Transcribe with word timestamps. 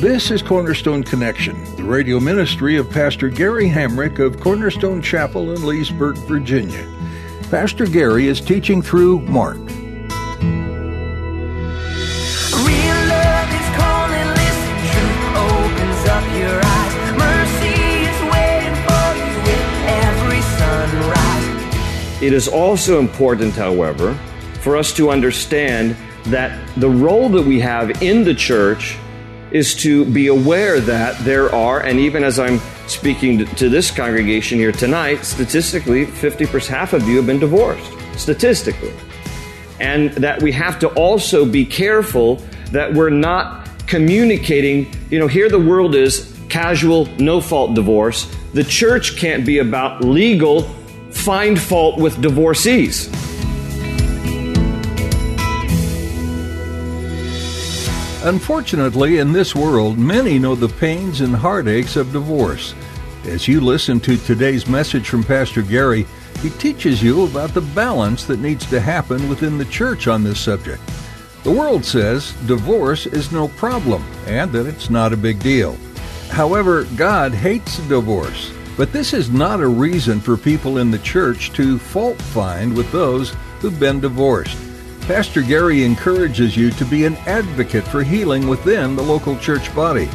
This 0.00 0.30
is 0.30 0.42
Cornerstone 0.42 1.02
Connection, 1.02 1.56
the 1.76 1.82
radio 1.82 2.20
ministry 2.20 2.76
of 2.76 2.90
Pastor 2.90 3.30
Gary 3.30 3.66
Hamrick 3.66 4.18
of 4.18 4.38
Cornerstone 4.38 5.00
Chapel 5.00 5.52
in 5.52 5.64
Leesburg, 5.64 6.18
Virginia. 6.28 6.86
Pastor 7.50 7.86
Gary 7.86 8.26
is 8.26 8.38
teaching 8.42 8.82
through 8.82 9.20
Mark. 9.22 9.56
It 22.20 22.34
is 22.34 22.48
also 22.48 22.98
important, 23.00 23.54
however, 23.54 24.12
for 24.60 24.76
us 24.76 24.92
to 24.92 25.08
understand 25.08 25.96
that 26.30 26.58
the 26.76 26.88
role 26.88 27.28
that 27.28 27.44
we 27.44 27.60
have 27.60 28.02
in 28.02 28.24
the 28.24 28.34
church 28.34 28.96
is 29.50 29.74
to 29.76 30.04
be 30.06 30.26
aware 30.26 30.80
that 30.80 31.16
there 31.24 31.54
are, 31.54 31.80
and 31.80 31.98
even 31.98 32.24
as 32.24 32.38
I'm 32.38 32.60
speaking 32.88 33.46
to 33.46 33.68
this 33.68 33.90
congregation 33.90 34.58
here 34.58 34.72
tonight, 34.72 35.24
statistically, 35.24 36.06
50%, 36.06 36.66
half 36.66 36.92
of 36.92 37.08
you 37.08 37.16
have 37.16 37.26
been 37.26 37.38
divorced, 37.38 37.92
statistically. 38.16 38.92
And 39.80 40.10
that 40.12 40.42
we 40.42 40.52
have 40.52 40.78
to 40.80 40.88
also 40.90 41.44
be 41.44 41.64
careful 41.64 42.42
that 42.72 42.92
we're 42.92 43.10
not 43.10 43.68
communicating, 43.86 44.92
you 45.10 45.18
know, 45.18 45.26
here 45.26 45.48
the 45.48 45.58
world 45.58 45.94
is 45.94 46.36
casual, 46.48 47.06
no 47.18 47.40
fault 47.40 47.74
divorce. 47.74 48.34
The 48.52 48.64
church 48.64 49.16
can't 49.16 49.44
be 49.44 49.58
about 49.58 50.02
legal, 50.04 50.62
find 51.10 51.60
fault 51.60 51.98
with 52.00 52.20
divorcees. 52.20 53.08
Unfortunately, 58.26 59.18
in 59.18 59.32
this 59.32 59.54
world, 59.54 59.96
many 59.96 60.36
know 60.36 60.56
the 60.56 60.68
pains 60.68 61.20
and 61.20 61.32
heartaches 61.32 61.96
of 61.96 62.10
divorce. 62.10 62.74
As 63.24 63.46
you 63.46 63.60
listen 63.60 64.00
to 64.00 64.16
today's 64.16 64.66
message 64.66 65.08
from 65.08 65.22
Pastor 65.22 65.62
Gary, 65.62 66.08
he 66.42 66.50
teaches 66.50 67.00
you 67.00 67.24
about 67.24 67.54
the 67.54 67.60
balance 67.60 68.24
that 68.24 68.40
needs 68.40 68.66
to 68.66 68.80
happen 68.80 69.28
within 69.28 69.58
the 69.58 69.64
church 69.66 70.08
on 70.08 70.24
this 70.24 70.40
subject. 70.40 70.82
The 71.44 71.52
world 71.52 71.84
says 71.84 72.32
divorce 72.48 73.06
is 73.06 73.30
no 73.30 73.46
problem 73.46 74.02
and 74.26 74.50
that 74.50 74.66
it's 74.66 74.90
not 74.90 75.12
a 75.12 75.16
big 75.16 75.38
deal. 75.38 75.76
However, 76.28 76.82
God 76.96 77.32
hates 77.32 77.78
divorce, 77.86 78.52
but 78.76 78.92
this 78.92 79.14
is 79.14 79.30
not 79.30 79.60
a 79.60 79.68
reason 79.68 80.18
for 80.20 80.36
people 80.36 80.78
in 80.78 80.90
the 80.90 80.98
church 80.98 81.52
to 81.52 81.78
fault 81.78 82.20
find 82.20 82.76
with 82.76 82.90
those 82.90 83.36
who've 83.60 83.78
been 83.78 84.00
divorced. 84.00 84.58
Pastor 85.06 85.40
Gary 85.40 85.84
encourages 85.84 86.56
you 86.56 86.72
to 86.72 86.84
be 86.84 87.04
an 87.04 87.14
advocate 87.28 87.84
for 87.84 88.02
healing 88.02 88.48
within 88.48 88.96
the 88.96 89.02
local 89.04 89.38
church 89.38 89.72
body. 89.72 90.08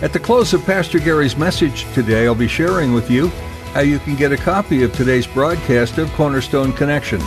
At 0.00 0.12
the 0.12 0.20
close 0.20 0.54
of 0.54 0.64
Pastor 0.64 1.00
Gary's 1.00 1.36
message 1.36 1.92
today, 1.92 2.26
I'll 2.26 2.34
be 2.36 2.46
sharing 2.46 2.92
with 2.92 3.10
you 3.10 3.28
how 3.74 3.80
you 3.80 3.98
can 3.98 4.14
get 4.14 4.30
a 4.30 4.36
copy 4.36 4.84
of 4.84 4.92
today's 4.92 5.26
broadcast 5.26 5.98
of 5.98 6.12
Cornerstone 6.12 6.72
Connection. 6.72 7.20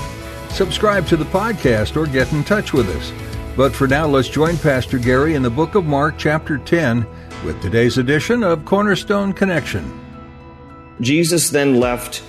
Subscribe 0.52 1.06
to 1.08 1.18
the 1.18 1.26
podcast 1.26 1.98
or 1.98 2.08
get 2.08 2.32
in 2.32 2.46
touch 2.46 2.72
with 2.72 2.88
us. 2.88 3.12
But 3.58 3.76
for 3.76 3.88
now, 3.88 4.08
let's 4.08 4.30
join 4.30 4.56
Pastor 4.58 4.98
Gary 4.98 5.36
in 5.36 5.42
the 5.42 5.50
book 5.50 5.76
of 5.76 5.84
Mark, 5.84 6.16
chapter 6.18 6.58
10, 6.58 7.06
with 7.44 7.62
today's 7.62 7.98
edition 7.98 8.42
of 8.42 8.64
Cornerstone 8.64 9.34
Connection. 9.34 10.00
Jesus 11.02 11.50
then 11.50 11.78
left 11.78 12.24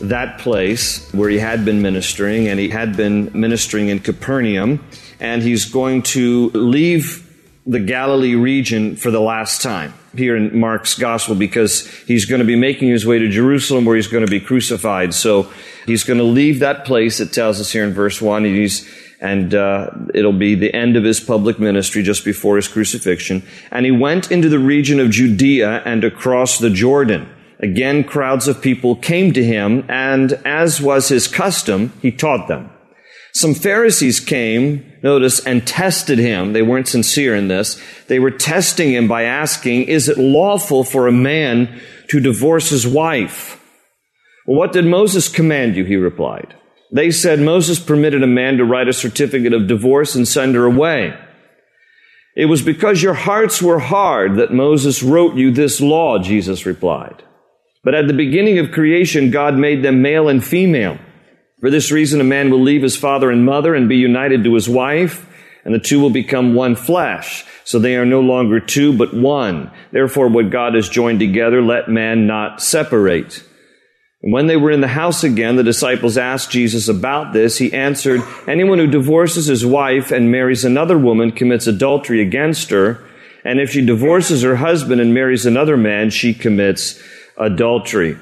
that 0.00 0.38
place 0.38 1.10
where 1.12 1.28
he 1.28 1.38
had 1.38 1.64
been 1.64 1.82
ministering, 1.82 2.48
and 2.48 2.58
he 2.58 2.68
had 2.68 2.96
been 2.96 3.30
ministering 3.32 3.88
in 3.88 4.00
Capernaum, 4.00 4.84
and 5.18 5.42
he's 5.42 5.66
going 5.66 6.02
to 6.02 6.50
leave 6.50 7.26
the 7.66 7.80
Galilee 7.80 8.34
region 8.34 8.96
for 8.96 9.10
the 9.10 9.20
last 9.20 9.62
time 9.62 9.94
here 10.16 10.34
in 10.36 10.58
Mark's 10.58 10.98
gospel 10.98 11.34
because 11.34 11.86
he's 12.04 12.24
going 12.24 12.40
to 12.40 12.44
be 12.44 12.56
making 12.56 12.88
his 12.88 13.06
way 13.06 13.18
to 13.18 13.28
Jerusalem 13.28 13.84
where 13.84 13.96
he's 13.96 14.08
going 14.08 14.24
to 14.24 14.30
be 14.30 14.40
crucified. 14.40 15.14
So 15.14 15.50
he's 15.86 16.02
going 16.02 16.18
to 16.18 16.24
leave 16.24 16.60
that 16.60 16.84
place, 16.84 17.20
it 17.20 17.32
tells 17.32 17.60
us 17.60 17.70
here 17.70 17.84
in 17.84 17.92
verse 17.92 18.20
1, 18.20 18.44
and, 18.44 18.56
he's, 18.56 18.88
and 19.20 19.54
uh, 19.54 19.90
it'll 20.14 20.32
be 20.32 20.54
the 20.54 20.74
end 20.74 20.96
of 20.96 21.04
his 21.04 21.20
public 21.20 21.60
ministry 21.60 22.02
just 22.02 22.24
before 22.24 22.56
his 22.56 22.66
crucifixion. 22.66 23.42
And 23.70 23.84
he 23.84 23.92
went 23.92 24.32
into 24.32 24.48
the 24.48 24.58
region 24.58 24.98
of 24.98 25.10
Judea 25.10 25.82
and 25.84 26.02
across 26.02 26.58
the 26.58 26.70
Jordan. 26.70 27.28
Again, 27.62 28.04
crowds 28.04 28.48
of 28.48 28.62
people 28.62 28.96
came 28.96 29.32
to 29.34 29.44
him, 29.44 29.84
and 29.88 30.32
as 30.44 30.80
was 30.80 31.08
his 31.08 31.28
custom, 31.28 31.92
he 32.00 32.10
taught 32.10 32.48
them. 32.48 32.70
Some 33.32 33.54
Pharisees 33.54 34.18
came, 34.18 34.92
notice, 35.02 35.44
and 35.44 35.66
tested 35.66 36.18
him. 36.18 36.52
They 36.52 36.62
weren't 36.62 36.88
sincere 36.88 37.34
in 37.36 37.48
this. 37.48 37.80
They 38.08 38.18
were 38.18 38.30
testing 38.30 38.92
him 38.92 39.06
by 39.06 39.24
asking, 39.24 39.84
is 39.84 40.08
it 40.08 40.18
lawful 40.18 40.84
for 40.84 41.06
a 41.06 41.12
man 41.12 41.80
to 42.08 42.18
divorce 42.18 42.70
his 42.70 42.86
wife? 42.86 43.62
Well, 44.46 44.58
what 44.58 44.72
did 44.72 44.86
Moses 44.86 45.28
command 45.28 45.76
you? 45.76 45.84
He 45.84 45.96
replied. 45.96 46.56
They 46.92 47.12
said 47.12 47.38
Moses 47.38 47.78
permitted 47.78 48.22
a 48.22 48.26
man 48.26 48.56
to 48.56 48.64
write 48.64 48.88
a 48.88 48.92
certificate 48.92 49.52
of 49.52 49.68
divorce 49.68 50.16
and 50.16 50.26
send 50.26 50.56
her 50.56 50.64
away. 50.64 51.16
It 52.34 52.46
was 52.46 52.62
because 52.62 53.02
your 53.02 53.14
hearts 53.14 53.62
were 53.62 53.78
hard 53.78 54.36
that 54.36 54.52
Moses 54.52 55.02
wrote 55.02 55.36
you 55.36 55.52
this 55.52 55.80
law, 55.80 56.18
Jesus 56.18 56.66
replied. 56.66 57.22
But 57.82 57.94
at 57.94 58.06
the 58.06 58.12
beginning 58.12 58.58
of 58.58 58.72
creation, 58.72 59.30
God 59.30 59.56
made 59.56 59.82
them 59.82 60.02
male 60.02 60.28
and 60.28 60.44
female. 60.44 60.98
For 61.60 61.70
this 61.70 61.90
reason, 61.90 62.20
a 62.20 62.24
man 62.24 62.50
will 62.50 62.62
leave 62.62 62.82
his 62.82 62.96
father 62.96 63.30
and 63.30 63.44
mother 63.44 63.74
and 63.74 63.88
be 63.88 63.96
united 63.96 64.44
to 64.44 64.54
his 64.54 64.68
wife, 64.68 65.26
and 65.64 65.74
the 65.74 65.78
two 65.78 66.00
will 66.00 66.10
become 66.10 66.54
one 66.54 66.74
flesh. 66.74 67.44
So 67.64 67.78
they 67.78 67.96
are 67.96 68.06
no 68.06 68.20
longer 68.20 68.60
two, 68.60 68.96
but 68.96 69.14
one. 69.14 69.70
Therefore, 69.92 70.28
what 70.28 70.50
God 70.50 70.74
has 70.74 70.88
joined 70.88 71.20
together, 71.20 71.62
let 71.62 71.88
man 71.88 72.26
not 72.26 72.62
separate. 72.62 73.44
And 74.22 74.32
when 74.32 74.46
they 74.46 74.56
were 74.56 74.70
in 74.70 74.80
the 74.80 74.88
house 74.88 75.24
again, 75.24 75.56
the 75.56 75.62
disciples 75.62 76.18
asked 76.18 76.50
Jesus 76.50 76.88
about 76.88 77.32
this. 77.32 77.58
He 77.58 77.72
answered, 77.72 78.22
Anyone 78.46 78.78
who 78.78 78.86
divorces 78.86 79.46
his 79.46 79.64
wife 79.64 80.10
and 80.10 80.30
marries 80.30 80.64
another 80.64 80.98
woman 80.98 81.32
commits 81.32 81.66
adultery 81.66 82.20
against 82.20 82.70
her. 82.70 83.06
And 83.44 83.58
if 83.58 83.70
she 83.70 83.84
divorces 83.84 84.42
her 84.42 84.56
husband 84.56 85.00
and 85.00 85.14
marries 85.14 85.46
another 85.46 85.78
man, 85.78 86.10
she 86.10 86.34
commits 86.34 87.02
adultery. 87.40 88.16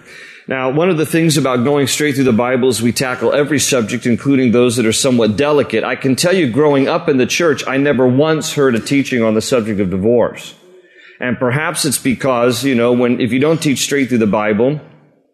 Now, 0.46 0.70
one 0.70 0.88
of 0.88 0.96
the 0.96 1.04
things 1.04 1.36
about 1.36 1.64
going 1.64 1.86
straight 1.88 2.14
through 2.14 2.24
the 2.24 2.32
Bible 2.32 2.68
is 2.70 2.80
we 2.80 2.92
tackle 2.92 3.34
every 3.34 3.58
subject, 3.58 4.06
including 4.06 4.52
those 4.52 4.76
that 4.76 4.86
are 4.86 4.94
somewhat 4.94 5.36
delicate. 5.36 5.84
I 5.84 5.94
can 5.94 6.16
tell 6.16 6.34
you, 6.34 6.50
growing 6.50 6.88
up 6.88 7.06
in 7.06 7.18
the 7.18 7.26
church, 7.26 7.62
I 7.66 7.76
never 7.76 8.08
once 8.08 8.54
heard 8.54 8.74
a 8.74 8.80
teaching 8.80 9.22
on 9.22 9.34
the 9.34 9.42
subject 9.42 9.78
of 9.78 9.90
divorce. 9.90 10.54
And 11.20 11.38
perhaps 11.38 11.84
it's 11.84 11.98
because, 11.98 12.64
you 12.64 12.74
know, 12.74 12.92
when, 12.92 13.20
if 13.20 13.30
you 13.30 13.40
don't 13.40 13.60
teach 13.62 13.80
straight 13.80 14.08
through 14.08 14.18
the 14.18 14.26
Bible, 14.26 14.80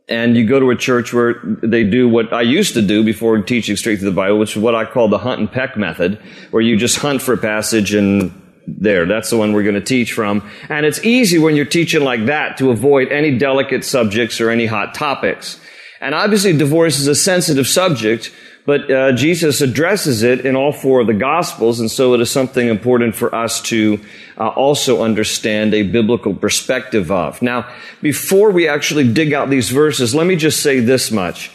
and 0.08 0.36
you 0.36 0.46
go 0.46 0.60
to 0.60 0.70
a 0.70 0.76
church 0.76 1.14
where 1.14 1.40
they 1.62 1.84
do 1.84 2.08
what 2.08 2.32
I 2.32 2.42
used 2.42 2.74
to 2.74 2.82
do 2.82 3.04
before 3.04 3.40
teaching 3.42 3.76
straight 3.76 4.00
through 4.00 4.10
the 4.10 4.16
Bible, 4.16 4.38
which 4.38 4.56
is 4.56 4.62
what 4.62 4.74
I 4.74 4.84
call 4.84 5.08
the 5.08 5.18
hunt 5.18 5.40
and 5.40 5.50
peck 5.50 5.76
method, 5.76 6.20
where 6.50 6.62
you 6.62 6.76
just 6.76 6.98
hunt 6.98 7.22
for 7.22 7.34
a 7.34 7.38
passage 7.38 7.94
and 7.94 8.32
there. 8.66 9.06
That's 9.06 9.30
the 9.30 9.36
one 9.36 9.52
we're 9.52 9.62
going 9.62 9.75
to 9.75 9.80
teach 9.80 10.12
from. 10.12 10.49
And 10.69 10.87
it's 10.87 11.05
easy 11.05 11.38
when 11.38 11.56
you're 11.56 11.64
teaching 11.64 12.02
like 12.02 12.26
that 12.26 12.56
to 12.58 12.70
avoid 12.70 13.08
any 13.08 13.38
delicate 13.38 13.84
subjects 13.84 14.40
or 14.40 14.50
any 14.50 14.66
hot 14.66 14.94
topics. 14.94 15.61
And 16.00 16.14
obviously 16.14 16.56
divorce 16.56 16.99
is 16.99 17.06
a 17.06 17.14
sensitive 17.14 17.66
subject, 17.66 18.32
but 18.66 18.90
uh, 18.90 19.12
Jesus 19.12 19.61
addresses 19.61 20.22
it 20.22 20.44
in 20.46 20.56
all 20.56 20.72
four 20.72 21.00
of 21.00 21.06
the 21.06 21.14
Gospels, 21.14 21.81
and 21.81 21.90
so 21.90 22.14
it 22.14 22.20
is 22.20 22.31
something 22.31 22.69
important 22.69 23.14
for 23.14 23.34
us 23.34 23.61
to 23.62 24.00
uh, 24.38 24.49
also 24.49 25.02
understand 25.02 25.75
a 25.75 25.82
biblical 25.82 26.34
perspective 26.34 27.11
of. 27.11 27.43
Now, 27.43 27.70
before 28.00 28.50
we 28.50 28.69
actually 28.69 29.12
dig 29.12 29.32
out 29.32 29.50
these 29.50 29.70
verses, 29.70 30.14
let 30.14 30.26
me 30.26 30.37
just 30.37 30.62
say 30.62 30.81
this 30.81 31.11
much. 31.11 31.50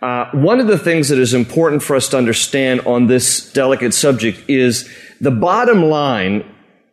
Uh, 0.00 0.28
one 0.32 0.58
of 0.58 0.66
the 0.66 0.78
things 0.78 1.08
that 1.10 1.18
is 1.18 1.32
important 1.32 1.82
for 1.82 1.94
us 1.94 2.08
to 2.08 2.18
understand 2.18 2.80
on 2.80 3.06
this 3.06 3.52
delicate 3.52 3.94
subject 3.94 4.48
is 4.48 4.88
the 5.20 5.30
bottom 5.30 5.84
line 5.84 6.44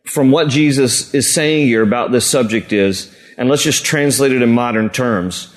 from 0.10 0.32
what 0.32 0.50
Jesus 0.50 1.14
is 1.14 1.32
saying 1.32 1.68
here 1.68 1.84
about 1.84 2.12
this 2.12 2.26
subject 2.26 2.74
is, 2.74 3.14
and 3.38 3.48
let's 3.48 3.64
just 3.64 3.86
translate 3.86 4.32
it 4.32 4.42
in 4.42 4.52
modern 4.52 4.90
terms, 4.90 5.54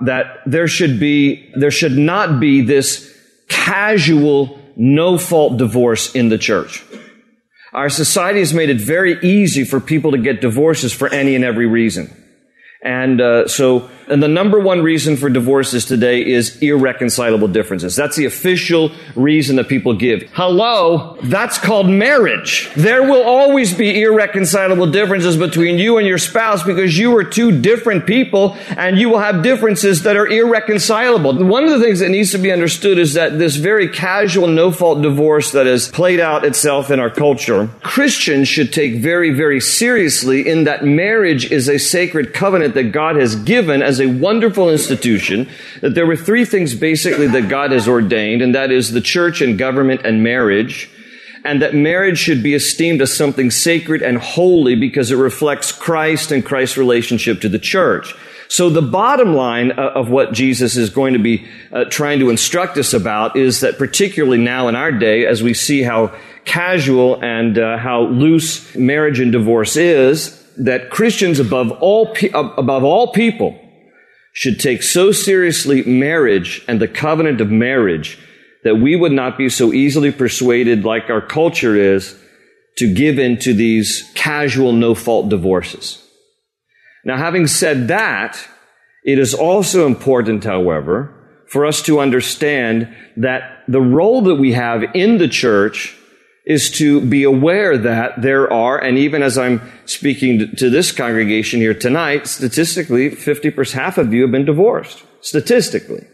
that 0.00 0.38
there 0.46 0.68
should 0.68 1.00
be, 1.00 1.52
there 1.54 1.70
should 1.70 1.96
not 1.96 2.38
be 2.38 2.60
this 2.60 3.12
casual, 3.48 4.58
no 4.76 5.18
fault 5.18 5.56
divorce 5.58 6.14
in 6.14 6.28
the 6.28 6.38
church. 6.38 6.84
our 7.72 7.90
society 7.90 8.38
has 8.38 8.54
made 8.54 8.70
it 8.70 8.80
very 8.80 9.18
easy 9.22 9.64
for 9.64 9.80
people 9.80 10.12
to 10.12 10.18
get 10.18 10.40
divorces 10.40 10.92
for 10.92 11.12
any 11.12 11.34
and 11.34 11.44
every 11.44 11.66
reason. 11.66 12.10
And 12.82 13.20
uh, 13.20 13.48
so, 13.48 13.90
and 14.08 14.22
the 14.22 14.28
number 14.28 14.58
one 14.58 14.82
reason 14.82 15.16
for 15.16 15.28
divorces 15.28 15.84
today 15.84 16.24
is 16.24 16.56
irreconcilable 16.62 17.48
differences. 17.48 17.96
That's 17.96 18.16
the 18.16 18.24
official 18.24 18.92
reason 19.14 19.56
that 19.56 19.68
people 19.68 19.94
give. 19.94 20.30
Hello, 20.32 21.18
that's 21.22 21.58
called 21.58 21.88
marriage. 21.88 22.70
There 22.76 23.02
will 23.02 23.22
always 23.22 23.74
be 23.74 24.02
irreconcilable 24.02 24.90
differences 24.90 25.36
between 25.36 25.78
you 25.78 25.98
and 25.98 26.06
your 26.06 26.18
spouse 26.18 26.62
because 26.62 26.96
you 26.96 27.16
are 27.16 27.24
two 27.24 27.60
different 27.60 28.06
people 28.06 28.56
and 28.76 28.98
you 28.98 29.08
will 29.08 29.18
have 29.18 29.42
differences 29.42 30.02
that 30.02 30.16
are 30.16 30.26
irreconcilable. 30.26 31.44
One 31.44 31.64
of 31.64 31.70
the 31.70 31.80
things 31.80 32.00
that 32.00 32.10
needs 32.10 32.30
to 32.32 32.38
be 32.38 32.52
understood 32.52 32.98
is 32.98 33.14
that 33.14 33.38
this 33.38 33.56
very 33.56 33.88
casual, 33.88 34.46
no 34.46 34.70
fault 34.70 35.02
divorce 35.02 35.52
that 35.52 35.66
has 35.66 35.88
played 35.88 36.20
out 36.20 36.44
itself 36.44 36.90
in 36.90 37.00
our 37.00 37.10
culture, 37.10 37.68
Christians 37.82 38.48
should 38.48 38.72
take 38.72 38.96
very, 38.96 39.30
very 39.30 39.60
seriously 39.60 40.46
in 40.48 40.64
that 40.64 40.84
marriage 40.84 41.50
is 41.50 41.68
a 41.68 41.78
sacred 41.78 42.32
covenant 42.32 42.74
that 42.74 42.92
God 42.92 43.16
has 43.16 43.34
given 43.36 43.82
as 43.82 43.95
a 44.00 44.06
wonderful 44.06 44.70
institution, 44.70 45.48
that 45.80 45.94
there 45.94 46.06
were 46.06 46.16
three 46.16 46.44
things 46.44 46.74
basically 46.74 47.26
that 47.28 47.48
God 47.48 47.70
has 47.72 47.88
ordained, 47.88 48.42
and 48.42 48.54
that 48.54 48.70
is 48.70 48.92
the 48.92 49.00
church 49.00 49.40
and 49.40 49.58
government 49.58 50.02
and 50.04 50.22
marriage, 50.22 50.90
and 51.44 51.62
that 51.62 51.74
marriage 51.74 52.18
should 52.18 52.42
be 52.42 52.54
esteemed 52.54 53.00
as 53.00 53.16
something 53.16 53.50
sacred 53.50 54.02
and 54.02 54.18
holy 54.18 54.74
because 54.74 55.10
it 55.10 55.16
reflects 55.16 55.70
Christ 55.70 56.32
and 56.32 56.44
Christ's 56.44 56.76
relationship 56.76 57.40
to 57.42 57.48
the 57.48 57.58
church. 57.58 58.14
So 58.48 58.70
the 58.70 58.82
bottom 58.82 59.34
line 59.34 59.72
uh, 59.72 59.92
of 59.94 60.08
what 60.08 60.32
Jesus 60.32 60.76
is 60.76 60.90
going 60.90 61.14
to 61.14 61.18
be 61.18 61.46
uh, 61.72 61.84
trying 61.84 62.20
to 62.20 62.30
instruct 62.30 62.78
us 62.78 62.92
about 62.92 63.36
is 63.36 63.60
that 63.60 63.78
particularly 63.78 64.38
now 64.38 64.68
in 64.68 64.76
our 64.76 64.92
day, 64.92 65.26
as 65.26 65.42
we 65.42 65.54
see 65.54 65.82
how 65.82 66.14
casual 66.44 67.22
and 67.22 67.58
uh, 67.58 67.76
how 67.76 68.02
loose 68.02 68.74
marriage 68.76 69.18
and 69.18 69.32
divorce 69.32 69.76
is, 69.76 70.42
that 70.56 70.90
Christians 70.90 71.40
above 71.40 71.72
all, 71.72 72.14
above 72.32 72.84
all 72.84 73.12
people 73.12 73.60
should 74.36 74.60
take 74.60 74.82
so 74.82 75.12
seriously 75.12 75.82
marriage 75.84 76.62
and 76.68 76.78
the 76.78 76.86
covenant 76.86 77.40
of 77.40 77.50
marriage 77.50 78.18
that 78.64 78.76
we 78.76 78.94
would 78.94 79.10
not 79.10 79.38
be 79.38 79.48
so 79.48 79.72
easily 79.72 80.12
persuaded 80.12 80.84
like 80.84 81.08
our 81.08 81.22
culture 81.22 81.74
is 81.74 82.14
to 82.76 82.92
give 82.92 83.18
in 83.18 83.38
to 83.38 83.54
these 83.54 84.12
casual 84.14 84.74
no 84.74 84.94
fault 84.94 85.30
divorces. 85.30 86.06
Now, 87.02 87.16
having 87.16 87.46
said 87.46 87.88
that, 87.88 88.38
it 89.06 89.18
is 89.18 89.32
also 89.32 89.86
important, 89.86 90.44
however, 90.44 91.14
for 91.48 91.64
us 91.64 91.80
to 91.84 91.98
understand 91.98 92.94
that 93.16 93.62
the 93.66 93.80
role 93.80 94.20
that 94.20 94.34
we 94.34 94.52
have 94.52 94.82
in 94.94 95.16
the 95.16 95.28
church 95.28 95.95
is 96.46 96.70
to 96.70 97.00
be 97.00 97.24
aware 97.24 97.76
that 97.76 98.22
there 98.22 98.50
are, 98.52 98.78
and 98.78 98.96
even 98.96 99.20
as 99.20 99.36
I'm 99.36 99.60
speaking 99.84 100.54
to 100.56 100.70
this 100.70 100.92
congregation 100.92 101.60
here 101.60 101.74
tonight, 101.74 102.28
statistically, 102.28 103.10
50%, 103.10 103.72
half 103.72 103.98
of 103.98 104.14
you 104.14 104.22
have 104.22 104.30
been 104.30 104.44
divorced. 104.44 105.02
Statistically. 105.20 106.06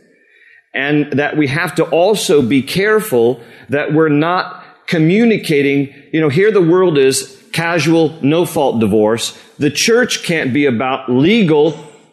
And 0.72 1.12
that 1.12 1.36
we 1.36 1.48
have 1.48 1.74
to 1.74 1.84
also 1.84 2.40
be 2.40 2.62
careful 2.62 3.42
that 3.68 3.92
we're 3.92 4.08
not 4.08 4.64
communicating, 4.86 5.94
you 6.14 6.20
know, 6.20 6.30
here 6.30 6.50
the 6.50 6.62
world 6.62 6.96
is 6.96 7.38
casual, 7.52 8.18
no 8.22 8.46
fault 8.46 8.80
divorce. 8.80 9.38
The 9.58 9.70
church 9.70 10.22
can't 10.22 10.54
be 10.54 10.64
about 10.64 11.10
legal, 11.10 11.72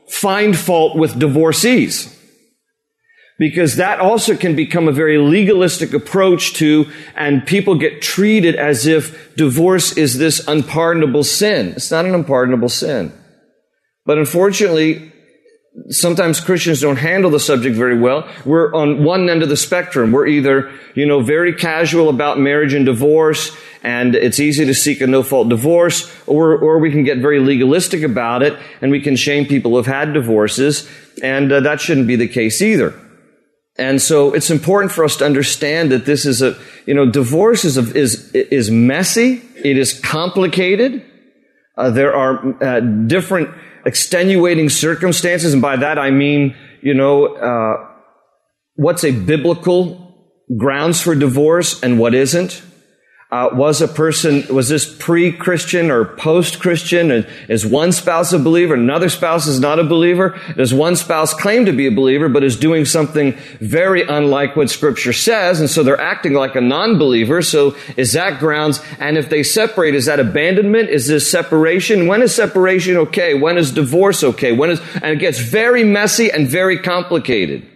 find 0.09 0.57
fault 0.59 0.97
with 0.97 1.17
divorcees 1.17 2.18
because 3.39 3.77
that 3.77 3.99
also 3.99 4.35
can 4.35 4.55
become 4.55 4.87
a 4.87 4.91
very 4.91 5.17
legalistic 5.17 5.93
approach 5.93 6.53
to, 6.55 6.85
and 7.15 7.47
people 7.47 7.73
get 7.73 8.01
treated 8.01 8.55
as 8.55 8.85
if 8.85 9.33
divorce 9.35 9.97
is 9.97 10.17
this 10.17 10.45
unpardonable 10.47 11.23
sin. 11.23 11.69
It's 11.69 11.89
not 11.89 12.05
an 12.05 12.13
unpardonable 12.13 12.69
sin. 12.69 13.13
But 14.05 14.17
unfortunately, 14.17 15.13
sometimes 15.87 16.41
Christians 16.41 16.81
don't 16.81 16.97
handle 16.97 17.31
the 17.31 17.39
subject 17.39 17.77
very 17.77 17.97
well. 17.97 18.29
We're 18.43 18.73
on 18.73 19.05
one 19.05 19.29
end 19.29 19.41
of 19.41 19.47
the 19.47 19.55
spectrum. 19.55 20.11
We're 20.11 20.27
either, 20.27 20.69
you 20.93 21.05
know, 21.05 21.21
very 21.21 21.53
casual 21.53 22.09
about 22.09 22.39
marriage 22.39 22.73
and 22.73 22.85
divorce, 22.85 23.55
and 23.83 24.15
it's 24.15 24.41
easy 24.41 24.65
to 24.65 24.73
seek 24.73 24.99
a 24.99 25.07
no-fault 25.07 25.47
divorce, 25.47 26.13
or, 26.27 26.57
or 26.57 26.79
we 26.79 26.91
can 26.91 27.05
get 27.05 27.19
very 27.19 27.39
legalistic 27.39 28.03
about 28.03 28.43
it, 28.43 28.59
and 28.81 28.91
we 28.91 28.99
can 28.99 29.15
shame 29.15 29.45
people 29.45 29.77
who've 29.77 29.85
had 29.85 30.13
divorces, 30.13 30.89
and 31.23 31.49
uh, 31.53 31.61
that 31.61 31.79
shouldn't 31.79 32.07
be 32.07 32.17
the 32.17 32.27
case 32.27 32.61
either. 32.61 32.99
And 33.79 34.01
so 34.01 34.33
it's 34.33 34.49
important 34.49 34.91
for 34.91 35.05
us 35.05 35.15
to 35.17 35.25
understand 35.25 35.91
that 35.91 36.05
this 36.05 36.25
is 36.25 36.41
a, 36.41 36.57
you 36.85 36.93
know, 36.93 37.09
divorce 37.09 37.63
is, 37.63 37.77
a, 37.77 37.97
is, 37.97 38.31
is 38.33 38.69
messy. 38.69 39.41
It 39.55 39.77
is 39.77 39.97
complicated. 39.99 41.05
Uh, 41.77 41.89
there 41.89 42.13
are 42.13 42.61
uh, 42.61 42.79
different 42.81 43.49
extenuating 43.85 44.67
circumstances. 44.69 45.53
And 45.53 45.61
by 45.61 45.77
that 45.77 45.97
I 45.97 46.11
mean, 46.11 46.55
you 46.81 46.93
know, 46.93 47.35
uh, 47.35 47.87
what's 48.75 49.05
a 49.05 49.11
biblical 49.11 50.13
grounds 50.57 51.01
for 51.01 51.15
divorce 51.15 51.81
and 51.81 51.99
what 51.99 52.13
isn't. 52.13 52.61
Uh, 53.31 53.47
was 53.53 53.79
a 53.79 53.87
person, 53.87 54.43
was 54.51 54.69
this 54.69 54.91
pre-Christian 54.91 55.91
or 55.91 56.03
post-Christian? 56.03 57.11
Is 57.47 57.63
one 57.63 57.91
spouse 57.91 58.33
a 58.33 58.39
believer? 58.39 58.73
Another 58.73 59.07
spouse 59.07 59.45
is 59.45 59.59
not 59.59 59.77
a 59.77 59.83
believer? 59.83 60.35
Does 60.57 60.73
one 60.73 60.95
spouse 60.95 61.31
claim 61.31 61.65
to 61.67 61.71
be 61.71 61.85
a 61.85 61.91
believer, 61.91 62.27
but 62.27 62.43
is 62.43 62.57
doing 62.57 62.85
something 62.85 63.37
very 63.59 64.01
unlike 64.01 64.55
what 64.55 64.71
scripture 64.71 65.13
says? 65.13 65.59
And 65.59 65.69
so 65.69 65.83
they're 65.83 66.01
acting 66.01 66.33
like 66.33 66.55
a 66.55 66.61
non-believer. 66.61 67.43
So 67.43 67.75
is 67.97 68.13
that 68.13 68.39
grounds? 68.39 68.81
And 68.99 69.15
if 69.15 69.29
they 69.29 69.43
separate, 69.43 69.93
is 69.93 70.07
that 70.07 70.19
abandonment? 70.19 70.89
Is 70.89 71.05
this 71.05 71.29
separation? 71.29 72.07
When 72.07 72.23
is 72.23 72.33
separation 72.33 72.97
okay? 72.97 73.35
When 73.35 73.59
is 73.59 73.71
divorce 73.71 74.23
okay? 74.23 74.53
When 74.53 74.71
is, 74.71 74.81
and 75.03 75.13
it 75.13 75.19
gets 75.19 75.37
very 75.37 75.83
messy 75.83 76.31
and 76.31 76.47
very 76.47 76.79
complicated. 76.79 77.68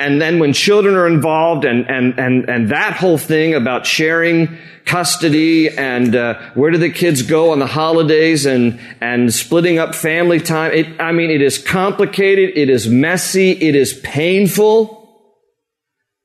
And 0.00 0.18
then 0.18 0.38
when 0.38 0.54
children 0.54 0.94
are 0.94 1.06
involved 1.06 1.66
and, 1.66 1.86
and, 1.90 2.18
and, 2.18 2.48
and 2.48 2.70
that 2.70 2.94
whole 2.94 3.18
thing 3.18 3.52
about 3.52 3.84
sharing 3.84 4.56
custody 4.86 5.68
and 5.68 6.16
uh, 6.16 6.40
where 6.54 6.70
do 6.70 6.78
the 6.78 6.88
kids 6.88 7.20
go 7.20 7.52
on 7.52 7.58
the 7.58 7.66
holidays 7.66 8.46
and, 8.46 8.80
and 9.02 9.32
splitting 9.32 9.78
up 9.78 9.94
family 9.94 10.40
time, 10.40 10.72
it, 10.72 10.98
I 10.98 11.12
mean, 11.12 11.30
it 11.30 11.42
is 11.42 11.58
complicated. 11.58 12.56
It 12.56 12.70
is 12.70 12.88
messy. 12.88 13.50
It 13.50 13.76
is 13.76 13.92
painful. 13.92 14.96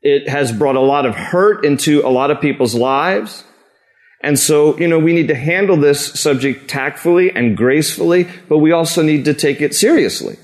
It 0.01 0.29
has 0.29 0.53
brought 0.53 0.77
a 0.77 0.81
lot 0.81 1.05
of 1.05 1.13
hurt 1.13 1.65
into 1.65 1.99
a 2.07 2.09
lot 2.09 2.31
of 2.31 2.39
people's 2.39 2.75
lives. 2.75 3.43
And 4.21 4.39
so, 4.39 4.77
you 4.77 4.87
know, 4.87 4.99
we 4.99 5.11
need 5.11 5.27
to 5.27 5.35
handle 5.35 5.75
this 5.75 6.13
subject 6.17 6.69
tactfully 6.69 7.29
and 7.29 7.57
gracefully, 7.57 8.29
but 8.47 8.59
we 8.59 8.71
also 8.71 9.01
need 9.01 9.25
to 9.25 9.33
take 9.33 9.59
it 9.59 9.75
seriously. 9.75 10.37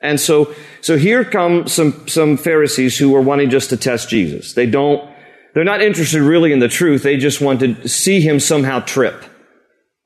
And 0.00 0.20
so, 0.20 0.54
so 0.80 0.96
here 0.96 1.24
come 1.24 1.66
some, 1.66 2.06
some 2.06 2.36
Pharisees 2.36 2.96
who 2.96 3.14
are 3.16 3.22
wanting 3.22 3.50
just 3.50 3.70
to 3.70 3.76
test 3.76 4.08
Jesus. 4.08 4.52
They 4.52 4.66
don't, 4.66 5.08
they're 5.54 5.64
not 5.64 5.82
interested 5.82 6.22
really 6.22 6.52
in 6.52 6.60
the 6.60 6.68
truth. 6.68 7.02
They 7.02 7.16
just 7.16 7.40
want 7.40 7.60
to 7.60 7.88
see 7.88 8.20
him 8.20 8.38
somehow 8.38 8.80
trip. 8.80 9.24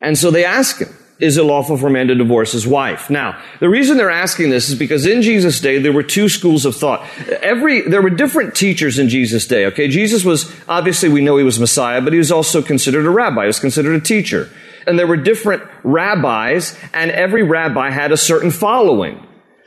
And 0.00 0.16
so 0.16 0.30
they 0.30 0.44
ask 0.44 0.78
him, 0.78 0.88
is 1.18 1.36
it 1.36 1.44
lawful 1.44 1.76
for 1.76 1.86
a 1.86 1.90
man 1.90 2.08
to 2.08 2.14
divorce 2.16 2.50
his 2.50 2.66
wife? 2.66 3.08
Now, 3.08 3.40
the 3.60 3.68
reason 3.68 3.96
they're 3.96 4.10
asking 4.10 4.50
this 4.50 4.68
is 4.68 4.74
because 4.74 5.06
in 5.06 5.22
Jesus' 5.22 5.60
day, 5.60 5.78
there 5.78 5.92
were 5.92 6.02
two 6.02 6.28
schools 6.28 6.64
of 6.64 6.74
thought. 6.74 7.06
Every, 7.40 7.82
there 7.82 8.02
were 8.02 8.10
different 8.10 8.56
teachers 8.56 8.98
in 8.98 9.08
Jesus' 9.08 9.46
day, 9.46 9.66
okay? 9.66 9.86
Jesus 9.86 10.24
was, 10.24 10.52
obviously 10.68 11.08
we 11.08 11.20
know 11.20 11.36
he 11.36 11.44
was 11.44 11.60
Messiah, 11.60 12.00
but 12.00 12.12
he 12.12 12.18
was 12.18 12.32
also 12.32 12.60
considered 12.60 13.06
a 13.06 13.10
rabbi. 13.10 13.42
He 13.42 13.46
was 13.46 13.60
considered 13.60 13.94
a 13.94 14.00
teacher. 14.00 14.50
And 14.84 14.98
there 14.98 15.06
were 15.06 15.16
different 15.16 15.62
rabbis, 15.84 16.76
and 16.92 17.12
every 17.12 17.44
rabbi 17.44 17.90
had 17.90 18.10
a 18.10 18.16
certain 18.16 18.50
following 18.50 19.24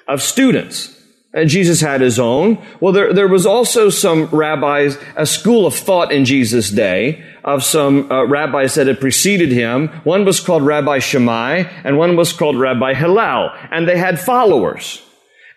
of 0.08 0.22
students. 0.22 0.92
And 1.34 1.50
Jesus 1.50 1.82
had 1.82 2.00
his 2.00 2.18
own. 2.18 2.66
Well, 2.80 2.94
there, 2.94 3.14
there 3.14 3.28
was 3.28 3.46
also 3.46 3.90
some 3.90 4.28
rabbis, 4.28 4.98
a 5.18 5.26
school 5.26 5.66
of 5.68 5.76
thought 5.76 6.14
in 6.14 6.24
Jesus' 6.24 6.70
day 6.70 7.26
of 7.44 7.62
some 7.62 8.10
uh, 8.10 8.24
rabbis 8.26 8.76
that 8.76 8.88
had 8.88 9.02
preceded 9.02 9.52
him. 9.52 9.90
One 10.06 10.24
was 10.24 10.40
called 10.40 10.64
Rabbi 10.64 11.00
Shammai 11.00 11.66
and 11.84 11.98
one 11.98 12.16
was 12.16 12.32
called 12.32 12.58
Rabbi 12.58 12.94
Hillel. 12.94 13.52
And 13.70 13.86
they 13.86 13.98
had 13.98 14.20
followers. 14.20 15.02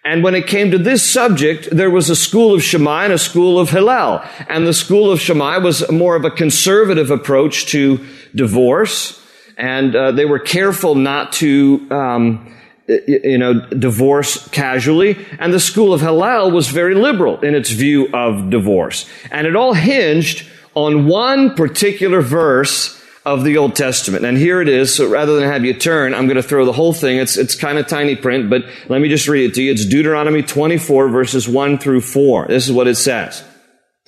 And 0.04 0.24
when 0.24 0.34
it 0.34 0.46
came 0.48 0.72
to 0.72 0.78
this 0.78 1.08
subject, 1.08 1.68
there 1.70 1.90
was 1.90 2.10
a 2.10 2.16
school 2.16 2.54
of 2.54 2.62
Shammai 2.62 3.04
and 3.04 3.12
a 3.12 3.18
school 3.18 3.60
of 3.60 3.70
Hillel. 3.70 4.24
And 4.48 4.66
the 4.66 4.72
school 4.72 5.12
of 5.12 5.20
Shammai 5.20 5.58
was 5.58 5.88
more 5.92 6.16
of 6.16 6.24
a 6.24 6.30
conservative 6.30 7.10
approach 7.12 7.66
to 7.66 8.04
divorce. 8.34 9.22
And 9.56 9.94
uh, 9.94 10.12
they 10.12 10.24
were 10.24 10.38
careful 10.38 10.94
not 10.94 11.32
to 11.34 11.86
um, 11.90 12.54
you 12.88 13.38
know, 13.38 13.60
divorce 13.70 14.48
casually. 14.48 15.16
And 15.38 15.52
the 15.52 15.60
school 15.60 15.92
of 15.92 16.00
Hillel 16.00 16.50
was 16.50 16.68
very 16.68 16.94
liberal 16.94 17.40
in 17.40 17.54
its 17.54 17.70
view 17.70 18.08
of 18.12 18.50
divorce. 18.50 19.08
And 19.30 19.46
it 19.46 19.56
all 19.56 19.74
hinged 19.74 20.46
on 20.74 21.06
one 21.06 21.54
particular 21.54 22.20
verse 22.20 22.94
of 23.26 23.44
the 23.44 23.58
Old 23.58 23.76
Testament. 23.76 24.24
And 24.24 24.38
here 24.38 24.62
it 24.62 24.68
is. 24.68 24.94
So 24.94 25.08
rather 25.08 25.36
than 25.38 25.44
have 25.44 25.64
you 25.64 25.74
turn, 25.74 26.14
I'm 26.14 26.26
going 26.26 26.36
to 26.36 26.42
throw 26.42 26.64
the 26.64 26.72
whole 26.72 26.94
thing. 26.94 27.18
It's, 27.18 27.36
it's 27.36 27.54
kind 27.54 27.78
of 27.78 27.86
tiny 27.86 28.16
print, 28.16 28.48
but 28.48 28.64
let 28.88 29.00
me 29.02 29.08
just 29.08 29.28
read 29.28 29.50
it 29.50 29.54
to 29.54 29.62
you. 29.62 29.72
It's 29.72 29.84
Deuteronomy 29.84 30.42
24 30.42 31.08
verses 31.08 31.46
1 31.46 31.78
through 31.78 32.00
4. 32.00 32.46
This 32.46 32.66
is 32.66 32.72
what 32.72 32.86
it 32.86 32.94
says. 32.94 33.44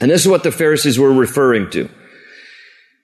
And 0.01 0.11
this 0.11 0.23
is 0.23 0.29
what 0.29 0.43
the 0.43 0.53
Pharisees 0.53 0.99
were 0.99 1.13
referring 1.13 1.71
to. 1.73 1.91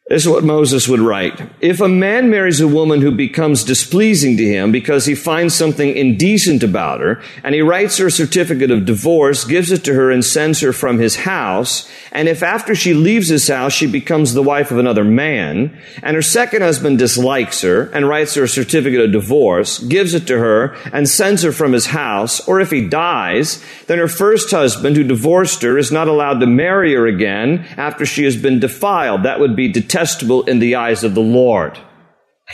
This 0.08 0.22
is 0.22 0.28
what 0.28 0.44
Moses 0.44 0.86
would 0.86 1.00
write. 1.00 1.42
If 1.60 1.80
a 1.80 1.88
man 1.88 2.30
marries 2.30 2.60
a 2.60 2.68
woman 2.68 3.00
who 3.00 3.10
becomes 3.10 3.64
displeasing 3.64 4.36
to 4.36 4.44
him 4.44 4.70
because 4.70 5.04
he 5.04 5.16
finds 5.16 5.52
something 5.52 5.96
indecent 5.96 6.62
about 6.62 7.00
her, 7.00 7.20
and 7.42 7.56
he 7.56 7.60
writes 7.60 7.98
her 7.98 8.06
a 8.06 8.10
certificate 8.12 8.70
of 8.70 8.84
divorce, 8.84 9.42
gives 9.42 9.72
it 9.72 9.82
to 9.82 9.94
her, 9.94 10.12
and 10.12 10.25
sends 10.25 10.60
her 10.60 10.72
from 10.72 11.00
his 11.00 11.16
house, 11.16 11.90
and 12.12 12.28
if 12.28 12.44
after 12.44 12.72
she 12.76 12.94
leaves 12.94 13.30
his 13.30 13.48
house 13.48 13.72
she 13.72 13.88
becomes 13.88 14.32
the 14.32 14.44
wife 14.44 14.70
of 14.70 14.78
another 14.78 15.02
man, 15.02 15.76
and 16.04 16.14
her 16.14 16.22
second 16.22 16.62
husband 16.62 17.00
dislikes 17.00 17.62
her, 17.62 17.90
and 17.92 18.08
writes 18.08 18.34
her 18.34 18.44
a 18.44 18.48
certificate 18.48 19.00
of 19.00 19.10
divorce, 19.10 19.80
gives 19.80 20.14
it 20.14 20.28
to 20.28 20.38
her, 20.38 20.76
and 20.92 21.08
sends 21.08 21.42
her 21.42 21.50
from 21.50 21.72
his 21.72 21.86
house, 21.86 22.46
or 22.46 22.60
if 22.60 22.70
he 22.70 22.86
dies, 22.86 23.60
then 23.88 23.98
her 23.98 24.06
first 24.06 24.52
husband 24.52 24.94
who 24.94 25.02
divorced 25.02 25.62
her 25.62 25.76
is 25.76 25.90
not 25.90 26.06
allowed 26.06 26.38
to 26.38 26.46
marry 26.46 26.94
her 26.94 27.08
again 27.08 27.66
after 27.76 28.06
she 28.06 28.22
has 28.22 28.36
been 28.36 28.60
defiled. 28.60 29.25
That 29.25 29.40
would 29.40 29.56
be 29.56 29.66
detestable 29.66 29.95
detestable 29.96 30.42
in 30.42 30.58
the 30.58 30.76
eyes 30.76 31.04
of 31.04 31.14
the 31.14 31.22
Lord. 31.22 31.78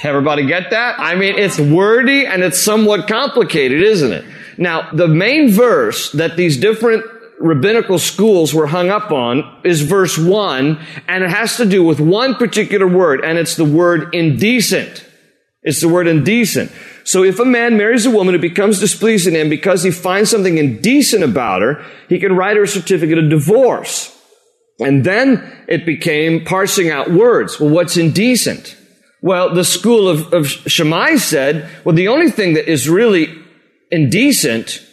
Everybody 0.02 0.46
get 0.46 0.70
that? 0.70 0.98
I 0.98 1.16
mean, 1.16 1.38
it's 1.38 1.58
wordy 1.58 2.24
and 2.24 2.42
it's 2.42 2.62
somewhat 2.62 3.08
complicated, 3.08 3.82
isn't 3.82 4.12
it? 4.12 4.24
Now, 4.58 4.90
the 4.92 5.08
main 5.08 5.50
verse 5.50 6.12
that 6.12 6.36
these 6.36 6.56
different 6.56 7.04
rabbinical 7.40 7.98
schools 7.98 8.54
were 8.54 8.68
hung 8.68 8.90
up 8.90 9.10
on 9.10 9.60
is 9.64 9.82
verse 9.82 10.16
1, 10.16 10.80
and 11.08 11.24
it 11.24 11.30
has 11.30 11.56
to 11.56 11.66
do 11.66 11.82
with 11.82 12.00
one 12.00 12.36
particular 12.36 12.86
word, 12.86 13.24
and 13.24 13.36
it's 13.36 13.56
the 13.56 13.64
word 13.64 14.14
indecent. 14.14 15.04
It's 15.62 15.80
the 15.80 15.88
word 15.88 16.06
indecent. 16.06 16.70
So 17.04 17.24
if 17.24 17.40
a 17.40 17.44
man 17.44 17.76
marries 17.76 18.06
a 18.06 18.10
woman 18.10 18.34
who 18.34 18.40
becomes 18.40 18.78
displeasing 18.78 19.34
him 19.34 19.48
because 19.48 19.82
he 19.82 19.90
finds 19.90 20.30
something 20.30 20.58
indecent 20.58 21.24
about 21.24 21.62
her, 21.62 21.84
he 22.08 22.20
can 22.20 22.36
write 22.36 22.56
her 22.56 22.62
a 22.62 22.68
certificate 22.68 23.18
of 23.18 23.28
divorce. 23.28 24.16
And 24.84 25.04
then 25.04 25.64
it 25.68 25.86
became 25.86 26.44
parsing 26.44 26.90
out 26.90 27.10
words. 27.10 27.58
Well, 27.58 27.70
what's 27.70 27.96
indecent? 27.96 28.76
Well, 29.20 29.54
the 29.54 29.64
school 29.64 30.08
of, 30.08 30.32
of 30.32 30.48
Shammai 30.48 31.16
said, 31.16 31.68
well, 31.84 31.94
the 31.94 32.08
only 32.08 32.30
thing 32.30 32.54
that 32.54 32.70
is 32.70 32.88
really 32.88 33.32
indecent 33.90 34.84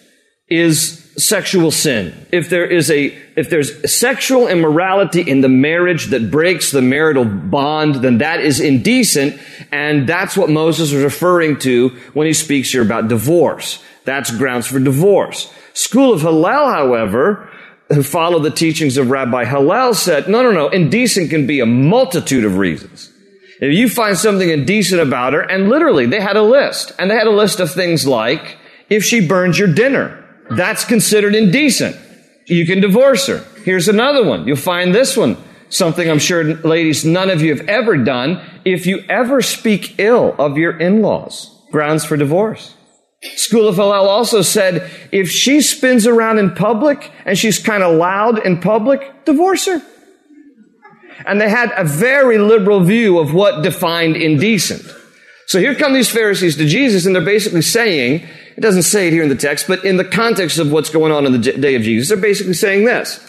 is 0.47 0.99
sexual 1.17 1.71
sin. 1.71 2.27
If 2.31 2.49
there 2.49 2.65
is 2.65 2.89
a, 2.89 3.07
if 3.35 3.49
there's 3.49 3.91
sexual 3.91 4.47
immorality 4.47 5.21
in 5.21 5.41
the 5.41 5.49
marriage 5.49 6.07
that 6.07 6.31
breaks 6.31 6.71
the 6.71 6.81
marital 6.81 7.25
bond, 7.25 7.95
then 7.95 8.19
that 8.19 8.39
is 8.39 8.59
indecent. 8.59 9.39
And 9.71 10.07
that's 10.07 10.37
what 10.37 10.49
Moses 10.49 10.91
is 10.91 11.03
referring 11.03 11.59
to 11.59 11.89
when 12.13 12.27
he 12.27 12.33
speaks 12.33 12.71
here 12.71 12.81
about 12.81 13.07
divorce. 13.07 13.83
That's 14.05 14.35
grounds 14.35 14.67
for 14.67 14.79
divorce. 14.79 15.51
School 15.73 16.13
of 16.13 16.21
Hillel, 16.21 16.69
however, 16.69 17.49
who 17.89 18.03
follow 18.03 18.39
the 18.39 18.51
teachings 18.51 18.97
of 18.97 19.09
Rabbi 19.09 19.45
Hillel 19.45 19.93
said, 19.93 20.27
no, 20.27 20.43
no, 20.43 20.51
no, 20.51 20.69
indecent 20.69 21.29
can 21.29 21.47
be 21.47 21.59
a 21.59 21.65
multitude 21.65 22.45
of 22.45 22.57
reasons. 22.57 23.11
If 23.59 23.73
you 23.73 23.89
find 23.89 24.17
something 24.17 24.49
indecent 24.49 25.01
about 25.01 25.33
her, 25.33 25.41
and 25.41 25.69
literally 25.69 26.05
they 26.05 26.21
had 26.21 26.37
a 26.37 26.43
list, 26.43 26.93
and 26.97 27.09
they 27.09 27.15
had 27.15 27.27
a 27.27 27.31
list 27.31 27.59
of 27.59 27.71
things 27.71 28.07
like, 28.07 28.57
if 28.89 29.03
she 29.03 29.27
burns 29.27 29.59
your 29.59 29.73
dinner, 29.73 30.23
that's 30.49 30.85
considered 30.85 31.35
indecent. 31.35 31.95
You 32.45 32.65
can 32.65 32.79
divorce 32.79 33.27
her. 33.27 33.45
Here's 33.63 33.87
another 33.87 34.23
one. 34.23 34.47
You'll 34.47 34.57
find 34.57 34.95
this 34.95 35.17
one. 35.17 35.37
Something 35.69 36.09
I'm 36.09 36.19
sure, 36.19 36.43
ladies, 36.43 37.05
none 37.05 37.29
of 37.29 37.41
you 37.41 37.55
have 37.55 37.67
ever 37.67 37.97
done. 37.97 38.41
If 38.65 38.87
you 38.87 39.03
ever 39.07 39.41
speak 39.41 39.99
ill 39.99 40.35
of 40.39 40.57
your 40.57 40.75
in-laws, 40.77 41.55
grounds 41.71 42.05
for 42.05 42.17
divorce. 42.17 42.73
School 43.21 43.67
of 43.67 43.75
Hillel 43.75 44.07
also 44.07 44.41
said 44.41 44.89
if 45.11 45.29
she 45.29 45.61
spins 45.61 46.07
around 46.07 46.39
in 46.39 46.51
public 46.51 47.11
and 47.25 47.37
she's 47.37 47.59
kind 47.59 47.83
of 47.83 47.95
loud 47.95 48.45
in 48.45 48.61
public, 48.61 49.25
divorce 49.25 49.65
her. 49.65 49.81
And 51.25 51.41
they 51.41 51.49
had 51.49 51.71
a 51.75 51.83
very 51.83 52.37
liberal 52.37 52.79
view 52.79 53.19
of 53.19 53.33
what 53.33 53.61
defined 53.61 54.15
indecent. 54.15 54.85
So 55.47 55.59
here 55.59 55.75
come 55.75 55.93
these 55.93 56.09
Pharisees 56.09 56.55
to 56.57 56.65
Jesus 56.65 57.05
and 57.05 57.13
they're 57.13 57.25
basically 57.25 57.61
saying, 57.61 58.25
it 58.55 58.61
doesn't 58.61 58.83
say 58.83 59.07
it 59.07 59.13
here 59.13 59.23
in 59.23 59.29
the 59.29 59.35
text, 59.35 59.67
but 59.67 59.83
in 59.83 59.97
the 59.97 60.05
context 60.05 60.57
of 60.57 60.71
what's 60.71 60.89
going 60.89 61.11
on 61.11 61.25
in 61.25 61.33
the 61.33 61.39
day 61.39 61.75
of 61.75 61.81
Jesus, 61.81 62.07
they're 62.07 62.17
basically 62.17 62.53
saying 62.53 62.85
this. 62.85 63.28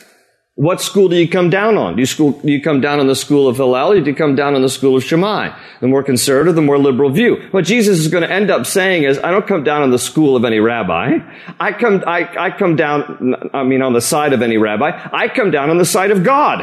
What 0.61 0.83
school 0.83 1.09
do 1.09 1.17
you 1.17 1.27
come 1.27 1.49
down 1.49 1.79
on? 1.79 1.97
Do 1.97 2.01
you, 2.01 2.07
school, 2.07 2.33
do 2.33 2.53
you 2.53 2.61
come 2.61 2.83
down 2.83 3.01
on 3.01 3.07
the 3.07 3.15
school 3.15 3.49
of 3.49 3.57
Hillel 3.57 3.93
or 3.93 4.01
do 4.01 4.11
you 4.11 4.15
come 4.15 4.35
down 4.35 4.55
on 4.55 4.61
the 4.61 4.69
school 4.69 4.95
of 4.95 5.03
Shammai? 5.03 5.59
The 5.81 5.89
more 5.89 6.03
conservative, 6.03 6.55
the 6.55 6.61
more 6.61 6.77
liberal 6.77 7.09
view. 7.09 7.49
What 7.51 7.65
Jesus 7.65 7.99
is 7.99 8.09
going 8.09 8.25
to 8.25 8.31
end 8.31 8.51
up 8.51 8.67
saying 8.67 9.05
is, 9.05 9.19
I 9.21 9.31
don't 9.31 9.47
come 9.47 9.65
down 9.65 9.81
on 9.81 9.91
the 9.91 9.99
school 9.99 10.37
of 10.37 10.45
any 10.45 10.61
rabbi. 10.61 11.17
I 11.59 11.73
come, 11.73 12.05
I, 12.07 12.29
I 12.39 12.51
come 12.51 12.77
down, 12.77 13.37
I 13.55 13.63
mean, 13.63 13.81
on 13.81 13.95
the 13.95 14.03
side 14.03 14.35
of 14.35 14.43
any 14.43 14.59
rabbi. 14.59 14.91
I 15.11 15.29
come 15.29 15.51
down 15.51 15.71
on 15.71 15.79
the 15.79 15.87
side 15.87 16.11
of 16.11 16.25
God. 16.25 16.63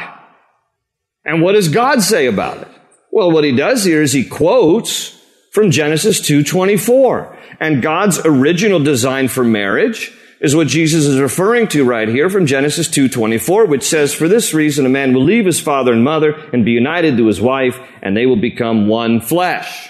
And 1.26 1.42
what 1.42 1.54
does 1.54 1.68
God 1.68 2.04
say 2.04 2.28
about 2.28 2.58
it? 2.58 2.68
Well, 3.12 3.32
what 3.32 3.46
he 3.46 3.56
does 3.56 3.84
here 3.84 4.04
is 4.04 4.14
he 4.14 4.24
quotes 4.24 5.20
from 5.54 5.72
Genesis 5.72 6.22
2.24. 6.22 7.36
And 7.60 7.82
God's 7.82 8.20
original 8.24 8.80
design 8.80 9.28
for 9.28 9.44
marriage 9.44 10.14
is 10.40 10.56
what 10.56 10.68
Jesus 10.68 11.06
is 11.06 11.20
referring 11.20 11.68
to 11.70 11.84
right 11.84 12.08
here 12.08 12.30
from 12.30 12.46
Genesis 12.46 12.88
2:24, 12.88 13.66
which 13.66 13.84
says, 13.84 14.14
"For 14.14 14.28
this 14.28 14.54
reason 14.54 14.86
a 14.86 14.90
man 14.90 15.14
will 15.14 15.24
leave 15.24 15.46
his 15.46 15.60
father 15.60 15.94
and 15.94 16.04
mother 16.04 16.36
and 16.54 16.64
be 16.64 16.72
united 16.72 17.18
to 17.18 17.28
his 17.28 17.42
wife, 17.42 17.80
and 18.02 18.16
they 18.16 18.26
will 18.26 18.36
become 18.36 18.88
one 18.88 19.20
flesh." 19.20 19.90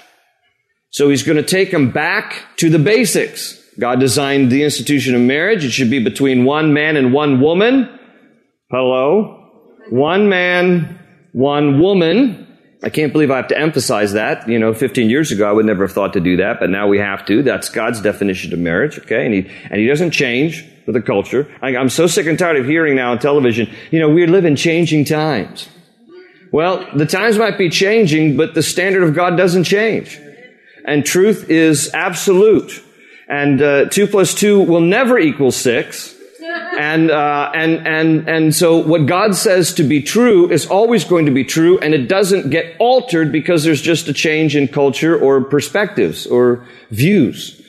So 0.89 1.09
he's 1.09 1.23
going 1.23 1.37
to 1.37 1.43
take 1.43 1.71
them 1.71 1.89
back 1.89 2.45
to 2.57 2.69
the 2.69 2.79
basics. 2.79 3.61
God 3.79 3.99
designed 3.99 4.49
the 4.49 4.63
institution 4.63 5.13
of 5.13 5.21
marriage. 5.21 5.63
It 5.63 5.71
should 5.71 5.91
be 5.91 5.99
between 5.99 6.45
one 6.45 6.73
man 6.73 6.97
and 6.97 7.13
one 7.13 7.39
woman. 7.39 7.89
Hello? 8.71 9.35
One 9.89 10.29
man, 10.29 10.97
one 11.33 11.79
woman. 11.79 12.46
I 12.87 12.89
can't 12.89 13.11
believe 13.11 13.31
I 13.31 13.35
have 13.35 13.49
to 13.49 13.59
emphasize 13.59 14.13
that. 14.13 14.47
You 14.47 14.57
know, 14.57 14.73
15 14.73 15.09
years 15.09 15.29
ago, 15.33 15.45
I 15.45 15.51
would 15.51 15.65
never 15.65 15.85
have 15.85 15.91
thought 15.91 16.13
to 16.13 16.21
do 16.21 16.37
that, 16.37 16.61
but 16.61 16.69
now 16.69 16.87
we 16.87 16.99
have 16.99 17.25
to. 17.25 17.43
That's 17.43 17.67
God's 17.67 17.99
definition 17.99 18.53
of 18.53 18.59
marriage, 18.59 18.97
okay? 18.99 19.25
And 19.25 19.33
he, 19.33 19.51
and 19.69 19.81
he 19.81 19.87
doesn't 19.87 20.11
change 20.11 20.63
with 20.85 20.95
the 20.95 21.01
culture. 21.01 21.53
I, 21.61 21.75
I'm 21.75 21.89
so 21.89 22.07
sick 22.07 22.27
and 22.27 22.39
tired 22.39 22.55
of 22.55 22.65
hearing 22.65 22.95
now 22.95 23.11
on 23.11 23.19
television, 23.19 23.69
you 23.91 23.99
know, 23.99 24.07
we 24.07 24.25
live 24.25 24.45
in 24.45 24.55
changing 24.55 25.03
times. 25.03 25.67
Well, 26.53 26.87
the 26.95 27.05
times 27.05 27.37
might 27.37 27.57
be 27.57 27.69
changing, 27.69 28.37
but 28.37 28.53
the 28.53 28.63
standard 28.63 29.03
of 29.03 29.13
God 29.13 29.35
doesn't 29.35 29.65
change. 29.65 30.17
And 30.85 31.05
truth 31.05 31.49
is 31.49 31.93
absolute. 31.93 32.81
And 33.27 33.61
uh, 33.61 33.89
two 33.89 34.07
plus 34.07 34.33
two 34.33 34.61
will 34.61 34.79
never 34.79 35.19
equal 35.19 35.51
six 35.51 36.15
and 36.77 37.09
uh, 37.09 37.51
and 37.53 37.87
and 37.87 38.29
and 38.29 38.55
so 38.55 38.77
what 38.77 39.05
God 39.05 39.35
says 39.35 39.73
to 39.75 39.83
be 39.83 40.01
true 40.01 40.49
is 40.49 40.67
always 40.67 41.03
going 41.03 41.25
to 41.25 41.31
be 41.31 41.43
true, 41.43 41.79
and 41.79 41.93
it 41.93 42.07
doesn't 42.07 42.49
get 42.49 42.75
altered 42.79 43.31
because 43.31 43.63
there's 43.63 43.81
just 43.81 44.07
a 44.07 44.13
change 44.13 44.55
in 44.55 44.67
culture 44.67 45.17
or 45.17 45.43
perspectives 45.43 46.27
or 46.27 46.65
views. 46.91 47.61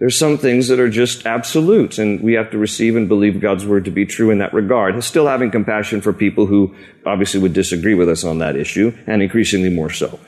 There's 0.00 0.18
some 0.18 0.38
things 0.38 0.68
that 0.68 0.80
are 0.80 0.90
just 0.90 1.24
absolute, 1.24 1.98
and 1.98 2.20
we 2.20 2.32
have 2.34 2.50
to 2.50 2.58
receive 2.58 2.96
and 2.96 3.08
believe 3.08 3.40
God's 3.40 3.64
word 3.64 3.84
to 3.84 3.90
be 3.90 4.04
true 4.04 4.30
in 4.30 4.38
that 4.38 4.52
regard. 4.52 5.02
Still 5.04 5.26
having 5.26 5.50
compassion 5.50 6.00
for 6.00 6.12
people 6.12 6.46
who 6.46 6.74
obviously 7.06 7.40
would 7.40 7.52
disagree 7.52 7.94
with 7.94 8.08
us 8.08 8.24
on 8.24 8.38
that 8.38 8.56
issue, 8.56 8.92
and 9.06 9.22
increasingly 9.22 9.70
more 9.70 9.90
so. 9.90 10.18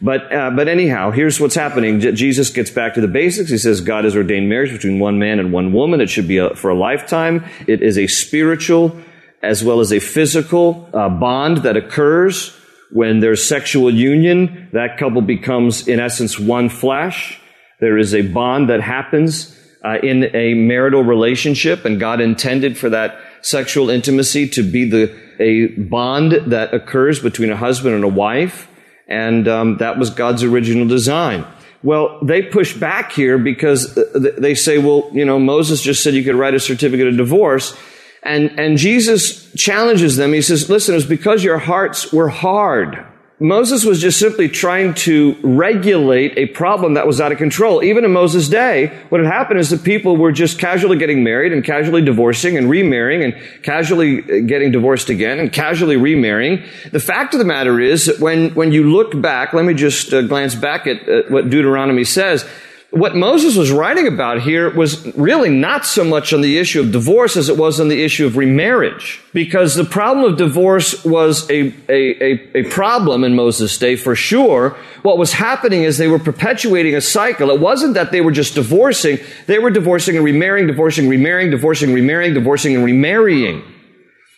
But, 0.00 0.32
uh, 0.32 0.50
but 0.50 0.68
anyhow, 0.68 1.10
here's 1.10 1.40
what's 1.40 1.54
happening. 1.54 2.00
Jesus 2.00 2.50
gets 2.50 2.70
back 2.70 2.94
to 2.94 3.00
the 3.00 3.08
basics. 3.08 3.50
He 3.50 3.58
says 3.58 3.80
God 3.80 4.04
has 4.04 4.16
ordained 4.16 4.48
marriage 4.48 4.72
between 4.72 4.98
one 4.98 5.18
man 5.18 5.38
and 5.38 5.52
one 5.52 5.72
woman. 5.72 6.00
It 6.00 6.10
should 6.10 6.28
be 6.28 6.38
a, 6.38 6.54
for 6.54 6.70
a 6.70 6.74
lifetime. 6.74 7.44
It 7.66 7.82
is 7.82 7.96
a 7.96 8.06
spiritual 8.06 9.00
as 9.42 9.62
well 9.62 9.80
as 9.80 9.92
a 9.92 10.00
physical 10.00 10.88
uh, 10.92 11.08
bond 11.08 11.58
that 11.58 11.76
occurs 11.76 12.56
when 12.90 13.20
there's 13.20 13.46
sexual 13.46 13.92
union. 13.92 14.68
That 14.72 14.98
couple 14.98 15.20
becomes, 15.20 15.86
in 15.86 16.00
essence, 16.00 16.38
one 16.38 16.68
flesh. 16.68 17.40
There 17.80 17.98
is 17.98 18.14
a 18.14 18.22
bond 18.22 18.70
that 18.70 18.80
happens 18.80 19.56
uh, 19.84 19.98
in 20.02 20.34
a 20.34 20.54
marital 20.54 21.04
relationship, 21.04 21.84
and 21.84 22.00
God 22.00 22.20
intended 22.20 22.78
for 22.78 22.88
that 22.90 23.18
sexual 23.42 23.90
intimacy 23.90 24.48
to 24.48 24.62
be 24.62 24.88
the 24.88 25.24
a 25.38 25.66
bond 25.66 26.32
that 26.46 26.72
occurs 26.72 27.20
between 27.20 27.50
a 27.50 27.56
husband 27.56 27.94
and 27.94 28.04
a 28.04 28.08
wife 28.08 28.68
and 29.06 29.46
um, 29.48 29.76
that 29.78 29.98
was 29.98 30.10
God's 30.10 30.42
original 30.42 30.86
design. 30.86 31.46
Well, 31.82 32.18
they 32.22 32.40
push 32.42 32.74
back 32.74 33.12
here 33.12 33.36
because 33.36 33.94
they 34.14 34.54
say, 34.54 34.78
well, 34.78 35.10
you 35.12 35.24
know, 35.24 35.38
Moses 35.38 35.82
just 35.82 36.02
said 36.02 36.14
you 36.14 36.24
could 36.24 36.34
write 36.34 36.54
a 36.54 36.60
certificate 36.60 37.08
of 37.08 37.16
divorce. 37.16 37.76
And, 38.22 38.58
and 38.58 38.78
Jesus 38.78 39.52
challenges 39.52 40.16
them. 40.16 40.32
He 40.32 40.40
says, 40.40 40.70
listen, 40.70 40.94
it's 40.94 41.04
because 41.04 41.44
your 41.44 41.58
hearts 41.58 42.10
were 42.10 42.30
hard. 42.30 43.04
Moses 43.40 43.84
was 43.84 44.00
just 44.00 44.20
simply 44.20 44.48
trying 44.48 44.94
to 44.94 45.36
regulate 45.42 46.38
a 46.38 46.46
problem 46.46 46.94
that 46.94 47.04
was 47.04 47.20
out 47.20 47.32
of 47.32 47.38
control. 47.38 47.82
Even 47.82 48.04
in 48.04 48.12
Moses' 48.12 48.48
day, 48.48 48.86
what 49.08 49.20
had 49.20 49.26
happened 49.26 49.58
is 49.58 49.70
that 49.70 49.82
people 49.82 50.16
were 50.16 50.30
just 50.30 50.60
casually 50.60 50.96
getting 50.96 51.24
married 51.24 51.52
and 51.52 51.64
casually 51.64 52.00
divorcing 52.00 52.56
and 52.56 52.70
remarrying 52.70 53.24
and 53.24 53.34
casually 53.64 54.22
uh, 54.22 54.46
getting 54.46 54.70
divorced 54.70 55.08
again 55.08 55.40
and 55.40 55.52
casually 55.52 55.96
remarrying. 55.96 56.62
The 56.92 57.00
fact 57.00 57.34
of 57.34 57.40
the 57.40 57.44
matter 57.44 57.80
is 57.80 58.06
that 58.06 58.20
when, 58.20 58.54
when 58.54 58.70
you 58.70 58.92
look 58.92 59.20
back, 59.20 59.52
let 59.52 59.64
me 59.64 59.74
just 59.74 60.14
uh, 60.14 60.22
glance 60.22 60.54
back 60.54 60.86
at 60.86 61.08
uh, 61.08 61.22
what 61.28 61.50
Deuteronomy 61.50 62.04
says. 62.04 62.48
What 62.94 63.16
Moses 63.16 63.56
was 63.56 63.72
writing 63.72 64.06
about 64.06 64.42
here 64.42 64.70
was 64.70 65.04
really 65.16 65.50
not 65.50 65.84
so 65.84 66.04
much 66.04 66.32
on 66.32 66.42
the 66.42 66.58
issue 66.58 66.80
of 66.80 66.92
divorce 66.92 67.36
as 67.36 67.48
it 67.48 67.56
was 67.56 67.80
on 67.80 67.88
the 67.88 68.04
issue 68.04 68.24
of 68.24 68.36
remarriage. 68.36 69.20
Because 69.32 69.74
the 69.74 69.84
problem 69.84 70.30
of 70.30 70.38
divorce 70.38 71.04
was 71.04 71.50
a, 71.50 71.74
a, 71.88 72.22
a, 72.22 72.58
a, 72.58 72.62
problem 72.70 73.24
in 73.24 73.34
Moses' 73.34 73.76
day 73.78 73.96
for 73.96 74.14
sure. 74.14 74.76
What 75.02 75.18
was 75.18 75.32
happening 75.32 75.82
is 75.82 75.98
they 75.98 76.06
were 76.06 76.20
perpetuating 76.20 76.94
a 76.94 77.00
cycle. 77.00 77.50
It 77.50 77.60
wasn't 77.60 77.94
that 77.94 78.12
they 78.12 78.20
were 78.20 78.30
just 78.30 78.54
divorcing, 78.54 79.18
they 79.46 79.58
were 79.58 79.70
divorcing 79.70 80.14
and 80.14 80.24
remarrying, 80.24 80.68
divorcing, 80.68 81.08
remarrying, 81.08 81.50
divorcing, 81.50 81.92
remarrying, 81.92 82.32
divorcing, 82.32 82.76
and 82.76 82.84
remarrying. 82.84 83.64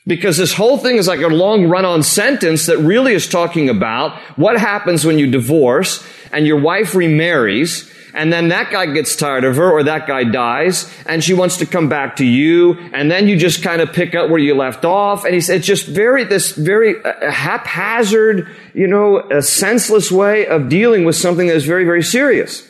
Because 0.06 0.38
this 0.38 0.54
whole 0.54 0.78
thing 0.78 0.96
is 0.96 1.08
like 1.08 1.20
a 1.20 1.28
long 1.28 1.68
run 1.68 1.84
on 1.84 2.02
sentence 2.02 2.66
that 2.66 2.78
really 2.78 3.12
is 3.12 3.28
talking 3.28 3.68
about 3.68 4.18
what 4.36 4.58
happens 4.58 5.04
when 5.04 5.18
you 5.18 5.30
divorce 5.30 6.02
and 6.32 6.46
your 6.46 6.60
wife 6.60 6.94
remarries 6.94 7.90
and 8.16 8.32
then 8.32 8.48
that 8.48 8.72
guy 8.72 8.86
gets 8.86 9.14
tired 9.14 9.44
of 9.44 9.56
her 9.56 9.70
or 9.70 9.82
that 9.82 10.06
guy 10.06 10.24
dies 10.24 10.90
and 11.06 11.22
she 11.22 11.34
wants 11.34 11.58
to 11.58 11.66
come 11.66 11.88
back 11.88 12.16
to 12.16 12.24
you 12.24 12.72
and 12.92 13.10
then 13.10 13.28
you 13.28 13.36
just 13.36 13.62
kind 13.62 13.80
of 13.80 13.92
pick 13.92 14.14
up 14.14 14.30
where 14.30 14.40
you 14.40 14.54
left 14.54 14.84
off 14.84 15.24
and 15.24 15.34
he 15.34 15.40
said 15.40 15.56
it's 15.56 15.66
just 15.66 15.86
very 15.86 16.24
this 16.24 16.52
very 16.52 17.02
uh, 17.04 17.30
haphazard 17.30 18.48
you 18.74 18.86
know 18.86 19.20
a 19.30 19.42
senseless 19.42 20.10
way 20.10 20.46
of 20.46 20.68
dealing 20.68 21.04
with 21.04 21.14
something 21.14 21.46
that 21.46 21.56
is 21.56 21.66
very 21.66 21.84
very 21.84 22.02
serious. 22.02 22.66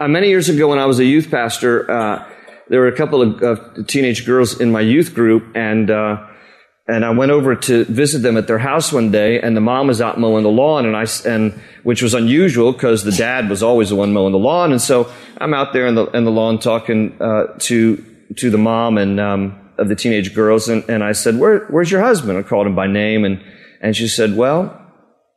Uh, 0.00 0.08
many 0.08 0.28
years 0.28 0.48
ago 0.48 0.68
when 0.68 0.78
i 0.78 0.86
was 0.86 0.98
a 0.98 1.04
youth 1.04 1.30
pastor 1.30 1.90
uh, 1.90 2.28
there 2.68 2.80
were 2.80 2.88
a 2.88 2.96
couple 2.96 3.22
of, 3.22 3.42
of, 3.42 3.86
teenage 3.86 4.26
girls 4.26 4.60
in 4.60 4.70
my 4.70 4.80
youth 4.80 5.14
group 5.14 5.44
and 5.54 5.90
uh, 5.90 6.27
and 6.88 7.04
I 7.04 7.10
went 7.10 7.30
over 7.30 7.54
to 7.54 7.84
visit 7.84 8.20
them 8.20 8.38
at 8.38 8.46
their 8.46 8.58
house 8.58 8.92
one 8.92 9.10
day, 9.10 9.40
and 9.40 9.54
the 9.54 9.60
mom 9.60 9.88
was 9.88 10.00
out 10.00 10.18
mowing 10.18 10.42
the 10.42 10.50
lawn, 10.50 10.86
and 10.86 10.96
I 10.96 11.06
and 11.26 11.52
which 11.82 12.02
was 12.02 12.14
unusual 12.14 12.72
because 12.72 13.04
the 13.04 13.12
dad 13.12 13.50
was 13.50 13.62
always 13.62 13.90
the 13.90 13.96
one 13.96 14.14
mowing 14.14 14.32
the 14.32 14.38
lawn, 14.38 14.72
and 14.72 14.80
so 14.80 15.12
I'm 15.36 15.52
out 15.52 15.74
there 15.74 15.86
in 15.86 15.94
the 15.94 16.06
in 16.06 16.24
the 16.24 16.30
lawn 16.30 16.58
talking 16.58 17.20
uh, 17.20 17.54
to 17.58 18.04
to 18.38 18.50
the 18.50 18.58
mom 18.58 18.96
and 18.96 19.20
um, 19.20 19.70
of 19.78 19.88
the 19.88 19.94
teenage 19.94 20.34
girls, 20.34 20.68
and, 20.68 20.82
and 20.88 21.04
I 21.04 21.12
said, 21.12 21.38
Where, 21.38 21.66
"Where's 21.66 21.90
your 21.90 22.02
husband?" 22.02 22.38
I 22.38 22.42
called 22.42 22.66
him 22.66 22.74
by 22.74 22.86
name, 22.86 23.24
and 23.24 23.44
and 23.82 23.94
she 23.94 24.08
said, 24.08 24.34
"Well, 24.36 24.64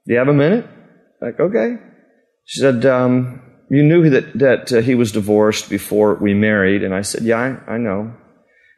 do 0.07 0.13
you 0.13 0.19
have 0.19 0.29
a 0.29 0.33
minute?" 0.33 0.65
Like, 1.21 1.39
okay. 1.39 1.75
She 2.45 2.61
said, 2.61 2.85
um, 2.85 3.41
"You 3.69 3.83
knew 3.83 4.09
that 4.09 4.39
that 4.39 4.73
uh, 4.73 4.81
he 4.81 4.95
was 4.95 5.11
divorced 5.11 5.69
before 5.69 6.15
we 6.15 6.33
married," 6.33 6.81
and 6.81 6.95
I 6.95 7.01
said, 7.01 7.23
"Yeah, 7.23 7.59
I, 7.67 7.73
I 7.73 7.77
know." 7.77 8.15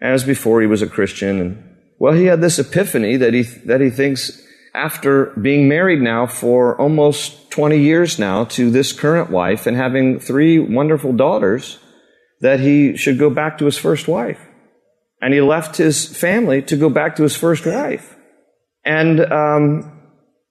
And 0.02 0.10
it 0.10 0.14
was 0.14 0.24
before 0.24 0.60
he 0.60 0.68
was 0.68 0.82
a 0.82 0.88
Christian, 0.88 1.40
and 1.40 1.73
well, 2.04 2.12
he 2.12 2.26
had 2.26 2.42
this 2.42 2.60
epiphany 2.60 3.16
that 3.16 3.34
he, 3.34 3.44
that 3.64 3.80
he 3.80 3.90
thinks 3.90 4.46
after 4.76 5.28
being 5.42 5.70
married 5.70 6.02
now 6.02 6.28
for 6.28 6.78
almost 6.78 7.50
20 7.52 7.80
years 7.80 8.20
now 8.20 8.44
to 8.44 8.70
this 8.70 8.92
current 8.92 9.30
wife 9.30 9.68
and 9.68 9.78
having 9.78 10.20
three 10.20 10.60
wonderful 10.60 11.14
daughters, 11.14 11.80
that 12.42 12.60
he 12.60 12.98
should 12.98 13.18
go 13.18 13.30
back 13.30 13.58
to 13.58 13.64
his 13.64 13.78
first 13.78 14.10
wife. 14.10 14.42
And 15.22 15.34
he 15.34 15.40
left 15.40 15.78
his 15.78 16.06
family 16.06 16.62
to 16.64 16.76
go 16.76 16.90
back 16.90 17.16
to 17.16 17.24
his 17.24 17.38
first 17.38 17.66
wife. 17.66 18.18
And 18.84 19.22
um, 19.22 20.02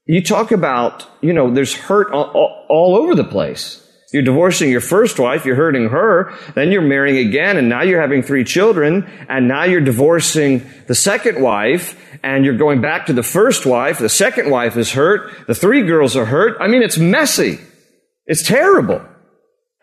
you 0.06 0.22
talk 0.22 0.52
about, 0.52 1.06
you 1.20 1.34
know, 1.34 1.52
there's 1.52 1.74
hurt 1.74 2.10
all, 2.12 2.64
all 2.70 2.96
over 2.96 3.14
the 3.14 3.24
place. 3.24 3.81
You're 4.12 4.22
divorcing 4.22 4.70
your 4.70 4.82
first 4.82 5.18
wife, 5.18 5.46
you're 5.46 5.56
hurting 5.56 5.88
her, 5.88 6.34
then 6.54 6.70
you're 6.70 6.82
marrying 6.82 7.26
again, 7.26 7.56
and 7.56 7.68
now 7.68 7.82
you're 7.82 8.00
having 8.00 8.22
three 8.22 8.44
children, 8.44 9.10
and 9.28 9.48
now 9.48 9.64
you're 9.64 9.80
divorcing 9.80 10.68
the 10.86 10.94
second 10.94 11.42
wife, 11.42 11.98
and 12.22 12.44
you're 12.44 12.56
going 12.56 12.80
back 12.80 13.06
to 13.06 13.12
the 13.12 13.22
first 13.22 13.64
wife, 13.64 13.98
the 13.98 14.08
second 14.08 14.50
wife 14.50 14.76
is 14.76 14.92
hurt, 14.92 15.46
the 15.46 15.54
three 15.54 15.82
girls 15.82 16.14
are 16.16 16.26
hurt. 16.26 16.56
I 16.60 16.68
mean, 16.68 16.82
it's 16.82 16.98
messy. 16.98 17.58
It's 18.26 18.46
terrible. 18.46 19.02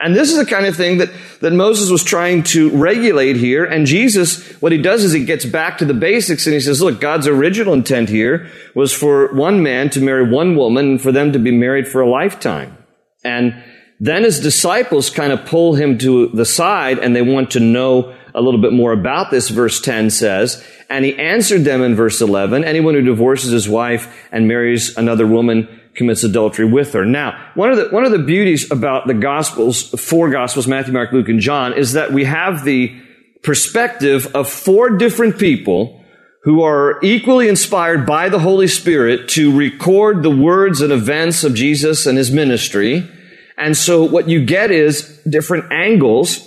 And 0.02 0.16
this 0.16 0.32
is 0.32 0.38
the 0.38 0.46
kind 0.46 0.66
of 0.66 0.78
thing 0.78 1.00
that, 1.00 1.10
that 1.42 1.52
Moses 1.52 1.90
was 1.90 2.06
trying 2.06 2.44
to 2.44 2.70
regulate 2.70 3.36
here. 3.36 3.66
And 3.66 3.86
Jesus, 3.86 4.50
what 4.62 4.72
he 4.72 4.78
does 4.78 5.04
is 5.04 5.12
he 5.12 5.26
gets 5.26 5.44
back 5.44 5.80
to 5.80 5.86
the 5.86 5.94
basics 5.94 6.46
and 6.48 6.54
he 6.54 6.62
says, 6.62 6.82
look, 6.82 7.02
God's 7.02 7.28
original 7.28 7.74
intent 7.74 8.08
here 8.08 8.50
was 8.76 8.94
for 8.94 9.34
one 9.34 9.62
man 9.62 9.90
to 9.90 10.02
marry 10.02 10.30
one 10.30 10.56
woman 10.56 10.92
and 10.92 11.02
for 11.02 11.12
them 11.12 11.34
to 11.34 11.40
be 11.40 11.52
married 11.52 11.86
for 11.86 12.00
a 12.00 12.10
lifetime. 12.10 12.78
And 13.26 13.62
then 14.00 14.24
his 14.24 14.40
disciples 14.40 15.10
kind 15.10 15.34
of 15.34 15.46
pull 15.46 15.76
him 15.76 15.98
to 16.00 16.28
the 16.28 16.46
side 16.46 17.00
and 17.00 17.16
they 17.16 17.22
want 17.22 17.52
to 17.52 17.60
know 17.60 18.16
a 18.34 18.42
little 18.42 18.62
bit 18.62 18.72
more 18.72 18.94
about 18.94 19.32
this, 19.32 19.50
verse 19.50 19.82
10 19.82 20.10
says. 20.10 20.64
And 20.90 21.04
he 21.04 21.18
answered 21.18 21.66
them 21.66 21.82
in 21.82 21.96
verse 21.96 22.22
11, 22.22 22.64
anyone 22.64 22.94
who 22.94 23.02
divorces 23.02 23.52
his 23.52 23.68
wife 23.68 24.12
and 24.32 24.48
marries 24.48 24.98
another 24.98 25.28
woman 25.28 25.68
commits 25.96 26.24
adultery 26.24 26.66
with 26.66 26.94
her. 26.94 27.06
Now, 27.06 27.52
one 27.56 27.72
of 27.72 27.78
the, 27.78 27.90
one 27.90 28.06
of 28.06 28.12
the 28.12 28.20
beauties 28.20 28.72
about 28.72 29.06
the 29.08 29.14
Gospels, 29.14 29.90
four 29.90 30.30
Gospels, 30.30 30.68
Matthew, 30.68 30.94
Mark, 30.94 31.12
Luke, 31.12 31.28
and 31.28 31.40
John, 31.40 31.74
is 31.74 31.94
that 31.94 32.14
we 32.14 32.24
have 32.24 32.64
the 32.64 32.96
perspective 33.44 34.34
of 34.36 34.50
four 34.50 34.92
different 34.92 35.38
people 35.38 36.04
who 36.44 36.64
are 36.64 37.00
equally 37.04 37.50
inspired 37.50 38.06
by 38.06 38.30
the 38.30 38.40
Holy 38.40 38.68
Spirit 38.68 39.28
to 39.30 39.56
record 39.56 40.24
the 40.24 40.30
words 40.30 40.80
and 40.80 40.94
events 40.94 41.44
of 41.44 41.54
Jesus 41.54 42.06
and 42.06 42.18
his 42.18 42.32
ministry 42.32 43.10
and 43.60 43.76
so 43.76 44.04
what 44.04 44.30
you 44.30 44.46
get 44.46 44.72
is 44.72 45.22
different 45.30 45.72
angles 45.72 46.46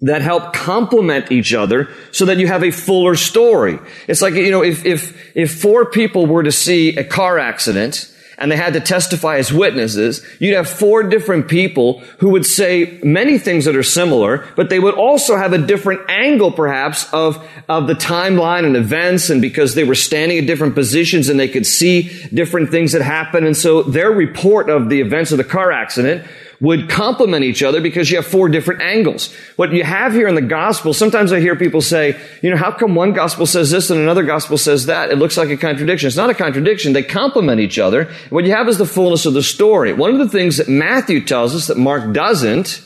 that 0.00 0.22
help 0.22 0.52
complement 0.52 1.30
each 1.30 1.52
other 1.52 1.88
so 2.10 2.24
that 2.24 2.38
you 2.38 2.46
have 2.46 2.64
a 2.64 2.70
fuller 2.70 3.14
story. 3.14 3.78
It's 4.08 4.22
like, 4.22 4.34
you 4.34 4.50
know, 4.50 4.62
if, 4.62 4.84
if, 4.86 5.36
if 5.36 5.60
four 5.60 5.86
people 5.86 6.26
were 6.26 6.42
to 6.42 6.52
see 6.52 6.96
a 6.96 7.04
car 7.04 7.38
accident 7.38 8.10
and 8.40 8.50
they 8.50 8.56
had 8.56 8.72
to 8.72 8.80
testify 8.80 9.36
as 9.36 9.52
witnesses, 9.52 10.24
you'd 10.38 10.56
have 10.56 10.68
four 10.68 11.02
different 11.02 11.46
people 11.46 12.00
who 12.18 12.30
would 12.30 12.46
say 12.46 12.98
many 13.02 13.38
things 13.38 13.66
that 13.66 13.76
are 13.76 13.82
similar, 13.82 14.48
but 14.56 14.70
they 14.70 14.80
would 14.80 14.94
also 14.94 15.36
have 15.36 15.52
a 15.52 15.58
different 15.58 16.00
angle 16.08 16.50
perhaps 16.50 17.12
of, 17.12 17.46
of 17.68 17.86
the 17.86 17.94
timeline 17.94 18.64
and 18.64 18.76
events 18.76 19.28
and 19.28 19.42
because 19.42 19.74
they 19.74 19.84
were 19.84 19.94
standing 19.94 20.38
at 20.38 20.46
different 20.46 20.74
positions 20.74 21.28
and 21.28 21.38
they 21.38 21.48
could 21.48 21.66
see 21.66 22.10
different 22.32 22.70
things 22.70 22.92
that 22.92 23.02
happened. 23.02 23.46
And 23.46 23.56
so 23.56 23.82
their 23.82 24.10
report 24.10 24.70
of 24.70 24.88
the 24.88 25.00
events 25.00 25.32
of 25.32 25.38
the 25.38 25.44
car 25.44 25.70
accident 25.70 26.26
would 26.60 26.90
complement 26.90 27.44
each 27.44 27.62
other 27.62 27.80
because 27.80 28.10
you 28.10 28.16
have 28.16 28.26
four 28.26 28.48
different 28.48 28.82
angles. 28.82 29.34
What 29.56 29.72
you 29.72 29.82
have 29.82 30.12
here 30.12 30.28
in 30.28 30.34
the 30.34 30.42
gospel, 30.42 30.92
sometimes 30.92 31.32
I 31.32 31.40
hear 31.40 31.56
people 31.56 31.80
say, 31.80 32.20
you 32.42 32.50
know, 32.50 32.56
how 32.56 32.70
come 32.70 32.94
one 32.94 33.12
gospel 33.12 33.46
says 33.46 33.70
this 33.70 33.90
and 33.90 33.98
another 33.98 34.22
gospel 34.22 34.58
says 34.58 34.86
that? 34.86 35.10
It 35.10 35.16
looks 35.16 35.38
like 35.38 35.48
a 35.48 35.56
contradiction. 35.56 36.06
It's 36.06 36.16
not 36.16 36.30
a 36.30 36.34
contradiction. 36.34 36.92
They 36.92 37.02
complement 37.02 37.60
each 37.60 37.78
other. 37.78 38.12
What 38.28 38.44
you 38.44 38.52
have 38.52 38.68
is 38.68 38.76
the 38.76 38.86
fullness 38.86 39.24
of 39.24 39.32
the 39.32 39.42
story. 39.42 39.94
One 39.94 40.12
of 40.12 40.18
the 40.18 40.28
things 40.28 40.58
that 40.58 40.68
Matthew 40.68 41.24
tells 41.24 41.54
us 41.54 41.66
that 41.68 41.78
Mark 41.78 42.12
doesn't 42.12 42.82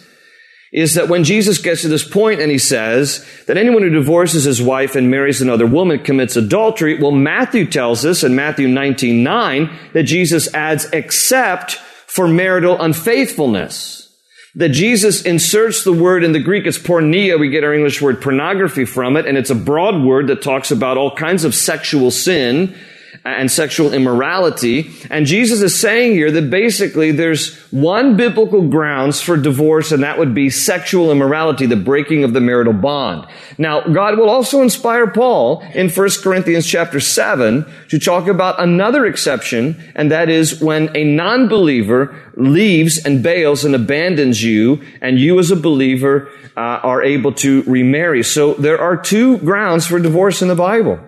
is 0.75 0.95
that 0.95 1.09
when 1.09 1.23
Jesus 1.23 1.59
gets 1.59 1.83
to 1.83 1.89
this 1.89 2.07
point 2.07 2.41
and 2.41 2.51
he 2.51 2.59
says 2.59 3.25
that 3.47 3.57
anyone 3.57 3.83
who 3.83 3.91
divorces 3.91 4.43
his 4.43 4.61
wife 4.61 4.97
and 4.97 5.09
marries 5.09 5.41
another 5.41 5.67
woman 5.67 6.01
commits 6.01 6.35
adultery, 6.35 7.01
well, 7.01 7.13
Matthew 7.13 7.65
tells 7.65 8.05
us 8.05 8.25
in 8.25 8.35
Matthew 8.35 8.67
19, 8.67 9.23
9, 9.23 9.79
that 9.93 10.03
Jesus 10.03 10.53
adds, 10.53 10.87
except 10.93 11.79
for 12.15 12.29
marital 12.29 12.81
unfaithfulness. 12.81 14.09
That 14.55 14.69
Jesus 14.69 15.23
inserts 15.23 15.83
the 15.83 15.93
word 15.93 16.23
in 16.23 16.31
the 16.31 16.39
Greek, 16.39 16.65
it's 16.65 16.79
porneia, 16.79 17.41
we 17.41 17.49
get 17.49 17.65
our 17.65 17.75
English 17.75 18.01
word 18.01 18.23
pornography 18.23 18.85
from 18.85 19.17
it, 19.17 19.27
and 19.27 19.37
it's 19.37 19.51
a 19.51 19.55
broad 19.57 20.01
word 20.01 20.29
that 20.29 20.41
talks 20.41 20.71
about 20.71 20.97
all 20.97 21.17
kinds 21.17 21.43
of 21.43 21.57
sexual 21.57 22.13
sin 22.13 22.77
and 23.25 23.51
sexual 23.51 23.93
immorality. 23.93 24.91
And 25.11 25.27
Jesus 25.27 25.63
is 25.63 25.79
saying 25.79 26.13
here 26.13 26.31
that 26.31 26.51
basically 26.51 27.11
there's 27.11 27.57
one 27.71 28.17
biblical 28.17 28.69
grounds 28.69 29.21
for 29.21 29.37
divorce, 29.37 29.93
and 29.93 30.03
that 30.03 30.19
would 30.19 30.35
be 30.35 30.51
sexual 30.51 31.11
immorality, 31.11 31.67
the 31.67 31.77
breaking 31.77 32.25
of 32.25 32.33
the 32.33 32.41
marital 32.41 32.73
bond. 32.73 33.27
Now, 33.59 33.83
God 33.83 34.19
will 34.19 34.31
also 34.31 34.63
inspire 34.63 35.07
Paul 35.07 35.61
in 35.75 35.89
1 35.89 36.09
Corinthians 36.23 36.67
chapter 36.67 37.01
7 37.01 37.65
to 37.89 37.99
talk 37.99 38.27
about 38.27 38.61
another 38.61 39.07
exception, 39.07 39.83
and 39.95 40.11
that 40.11 40.29
is 40.29 40.61
when 40.61 40.95
a 40.97 41.05
non-believer 41.05 42.15
leaves 42.37 42.99
and 43.05 43.23
bails 43.23 43.65
and 43.65 43.75
abandons 43.75 44.43
you, 44.43 44.83
and 45.01 45.19
you 45.19 45.39
as 45.39 45.51
a 45.51 45.57
believer 45.57 46.31
uh, 46.57 46.61
are 46.83 47.03
able 47.03 47.33
to 47.33 47.63
remarry. 47.63 48.23
So 48.23 48.55
there 48.55 48.81
are 48.81 48.97
two 48.97 49.39
grounds 49.39 49.87
for 49.87 49.99
divorce 49.99 50.43
in 50.43 50.49
the 50.49 50.55
Bible 50.55 51.01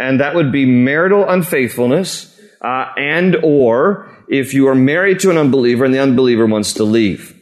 and 0.00 0.20
that 0.20 0.34
would 0.34 0.50
be 0.50 0.64
marital 0.64 1.28
unfaithfulness, 1.28 2.38
uh, 2.60 2.86
and 2.96 3.36
or 3.42 4.10
if 4.28 4.54
you 4.54 4.68
are 4.68 4.74
married 4.74 5.20
to 5.20 5.30
an 5.30 5.36
unbeliever 5.36 5.84
and 5.84 5.92
the 5.92 5.98
unbeliever 5.98 6.46
wants 6.46 6.74
to 6.74 6.84
leave. 6.84 7.36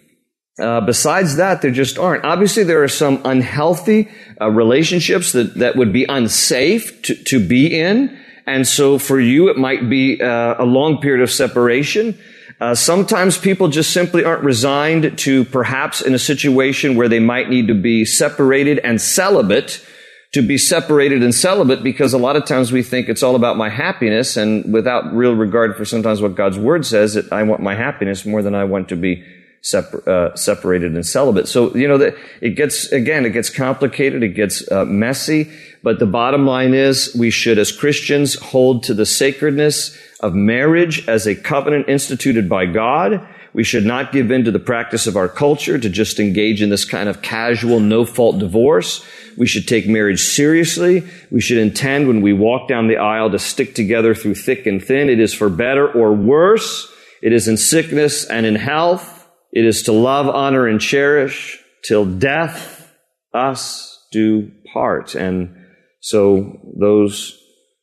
Uh, 0.60 0.80
besides 0.80 1.36
that, 1.36 1.62
there 1.62 1.70
just 1.70 1.98
aren't. 1.98 2.24
Obviously, 2.24 2.64
there 2.64 2.82
are 2.82 2.88
some 2.88 3.20
unhealthy 3.24 4.08
uh, 4.40 4.50
relationships 4.50 5.32
that, 5.32 5.54
that 5.54 5.76
would 5.76 5.92
be 5.92 6.04
unsafe 6.08 7.00
to, 7.02 7.14
to 7.14 7.38
be 7.38 7.78
in. 7.78 8.18
And 8.44 8.66
so 8.66 8.98
for 8.98 9.20
you, 9.20 9.50
it 9.50 9.56
might 9.56 9.88
be 9.88 10.20
uh, 10.20 10.56
a 10.58 10.64
long 10.64 11.00
period 11.00 11.22
of 11.22 11.30
separation. 11.30 12.18
Uh, 12.60 12.74
sometimes 12.74 13.38
people 13.38 13.68
just 13.68 13.92
simply 13.92 14.24
aren't 14.24 14.42
resigned 14.42 15.16
to 15.18 15.44
perhaps 15.44 16.00
in 16.00 16.12
a 16.12 16.18
situation 16.18 16.96
where 16.96 17.08
they 17.08 17.20
might 17.20 17.48
need 17.48 17.68
to 17.68 17.74
be 17.74 18.04
separated 18.04 18.80
and 18.80 19.00
celibate 19.00 19.84
to 20.32 20.42
be 20.42 20.58
separated 20.58 21.22
and 21.22 21.34
celibate 21.34 21.82
because 21.82 22.12
a 22.12 22.18
lot 22.18 22.36
of 22.36 22.44
times 22.44 22.70
we 22.70 22.82
think 22.82 23.08
it's 23.08 23.22
all 23.22 23.34
about 23.34 23.56
my 23.56 23.70
happiness 23.70 24.36
and 24.36 24.72
without 24.72 25.12
real 25.14 25.34
regard 25.34 25.76
for 25.76 25.84
sometimes 25.84 26.20
what 26.20 26.34
God's 26.34 26.58
word 26.58 26.84
says 26.84 27.14
that 27.14 27.32
I 27.32 27.42
want 27.44 27.62
my 27.62 27.74
happiness 27.74 28.26
more 28.26 28.42
than 28.42 28.54
I 28.54 28.64
want 28.64 28.90
to 28.90 28.96
be 28.96 29.24
separ- 29.62 30.08
uh, 30.08 30.36
separated 30.36 30.94
and 30.94 31.04
celibate. 31.04 31.48
So, 31.48 31.74
you 31.74 31.88
know, 31.88 31.98
that 31.98 32.14
it 32.42 32.50
gets, 32.50 32.92
again, 32.92 33.24
it 33.24 33.30
gets 33.30 33.48
complicated, 33.48 34.22
it 34.22 34.34
gets 34.34 34.70
uh, 34.70 34.84
messy, 34.84 35.50
but 35.82 35.98
the 35.98 36.06
bottom 36.06 36.46
line 36.46 36.74
is 36.74 37.14
we 37.18 37.30
should, 37.30 37.58
as 37.58 37.72
Christians, 37.72 38.34
hold 38.34 38.82
to 38.84 38.94
the 38.94 39.06
sacredness 39.06 39.96
of 40.20 40.34
marriage 40.34 41.06
as 41.08 41.26
a 41.26 41.34
covenant 41.34 41.88
instituted 41.88 42.48
by 42.48 42.66
God. 42.66 43.26
We 43.54 43.64
should 43.64 43.86
not 43.86 44.12
give 44.12 44.30
in 44.30 44.44
to 44.44 44.50
the 44.50 44.58
practice 44.58 45.06
of 45.06 45.16
our 45.16 45.28
culture 45.28 45.78
to 45.78 45.88
just 45.88 46.20
engage 46.20 46.60
in 46.60 46.68
this 46.68 46.84
kind 46.84 47.08
of 47.08 47.22
casual, 47.22 47.80
no 47.80 48.04
fault 48.04 48.38
divorce. 48.38 49.06
We 49.38 49.46
should 49.46 49.68
take 49.68 49.86
marriage 49.86 50.20
seriously. 50.20 51.04
We 51.30 51.40
should 51.40 51.58
intend 51.58 52.08
when 52.08 52.20
we 52.20 52.32
walk 52.32 52.68
down 52.68 52.88
the 52.88 52.96
aisle 52.96 53.30
to 53.30 53.38
stick 53.38 53.74
together 53.74 54.14
through 54.14 54.34
thick 54.34 54.66
and 54.66 54.82
thin. 54.84 55.08
It 55.08 55.20
is 55.20 55.32
for 55.32 55.48
better 55.48 55.90
or 55.90 56.12
worse. 56.12 56.92
It 57.22 57.32
is 57.32 57.46
in 57.46 57.56
sickness 57.56 58.24
and 58.24 58.44
in 58.44 58.56
health. 58.56 59.28
It 59.52 59.64
is 59.64 59.82
to 59.84 59.92
love, 59.92 60.28
honor, 60.28 60.66
and 60.66 60.80
cherish 60.80 61.58
till 61.84 62.04
death 62.04 62.92
us 63.32 64.06
do 64.10 64.50
part. 64.72 65.14
And 65.14 65.54
so 66.00 66.60
those 66.78 67.37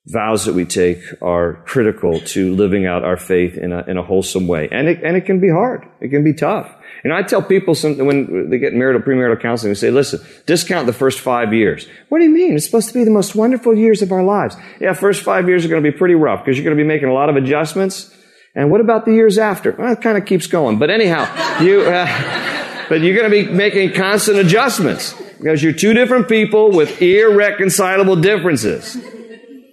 vows 0.08 0.46
that 0.46 0.54
we 0.54 0.66
take 0.66 1.02
are 1.22 1.56
critical 1.66 2.20
to 2.20 2.54
living 2.54 2.86
out 2.86 3.04
our 3.04 3.18
faith 3.18 3.58
in 3.58 3.74
a, 3.74 3.84
in 3.88 3.98
a 3.98 4.04
wholesome 4.04 4.48
way. 4.48 4.70
And 4.72 4.88
it, 4.88 5.04
and 5.04 5.18
it 5.18 5.26
can 5.26 5.40
be 5.40 5.50
hard. 5.50 5.86
It 6.00 6.10
can 6.10 6.24
be 6.24 6.34
tough. 6.34 6.72
And 7.04 7.14
I 7.14 7.24
tell 7.24 7.42
people 7.42 7.76
something 7.76 8.06
when 8.06 8.50
they 8.50 8.58
get 8.58 8.74
marital, 8.74 9.02
premarital 9.02 9.42
counseling, 9.42 9.72
we 9.72 9.76
say, 9.76 9.92
listen, 9.92 10.22
discount 10.46 10.86
the 10.86 10.94
first 10.94 11.20
five 11.20 11.54
years. 11.54 11.88
What 12.10 12.20
do 12.20 12.26
you 12.26 12.32
mean? 12.32 12.56
It's 12.56 12.66
supposed 12.66 12.88
to 12.90 12.94
be 12.94 13.04
the 13.04 13.12
most 13.12 13.36
wonderful 13.36 13.76
years 13.76 14.02
of 14.02 14.12
our 14.12 14.24
lives. 14.24 14.56
Yeah, 14.80 14.94
first 14.94 15.24
five 15.24 15.48
years 15.48 15.66
are 15.66 15.70
going 15.70 15.84
to 15.84 15.92
be 15.92 15.96
pretty 15.96 16.16
rough 16.16 16.44
because 16.44 16.58
you're 16.58 16.66
going 16.66 16.78
to 16.78 16.84
be 16.84 16.88
making 16.88 17.10
a 17.10 17.14
lot 17.14 17.30
of 17.30 17.36
adjustments. 17.36 18.16
And 18.54 18.72
what 18.72 18.82
about 18.82 19.06
the 19.06 19.12
years 19.12 19.38
after? 19.38 19.72
Well, 19.72 19.94
it 19.94 20.02
kind 20.02 20.18
of 20.18 20.26
keeps 20.26 20.48
going. 20.48 20.80
But 20.80 20.90
anyhow, 20.90 21.26
you, 21.62 21.82
uh, 21.86 22.86
but 22.90 23.02
you're 23.02 23.16
going 23.16 23.30
to 23.30 23.44
be 23.44 23.52
making 23.52 23.94
constant 23.94 24.38
adjustments 24.38 25.14
because 25.38 25.62
you're 25.62 25.74
two 25.74 25.94
different 25.94 26.28
people 26.28 26.72
with 26.72 27.02
irreconcilable 27.02 28.16
differences. 28.16 28.98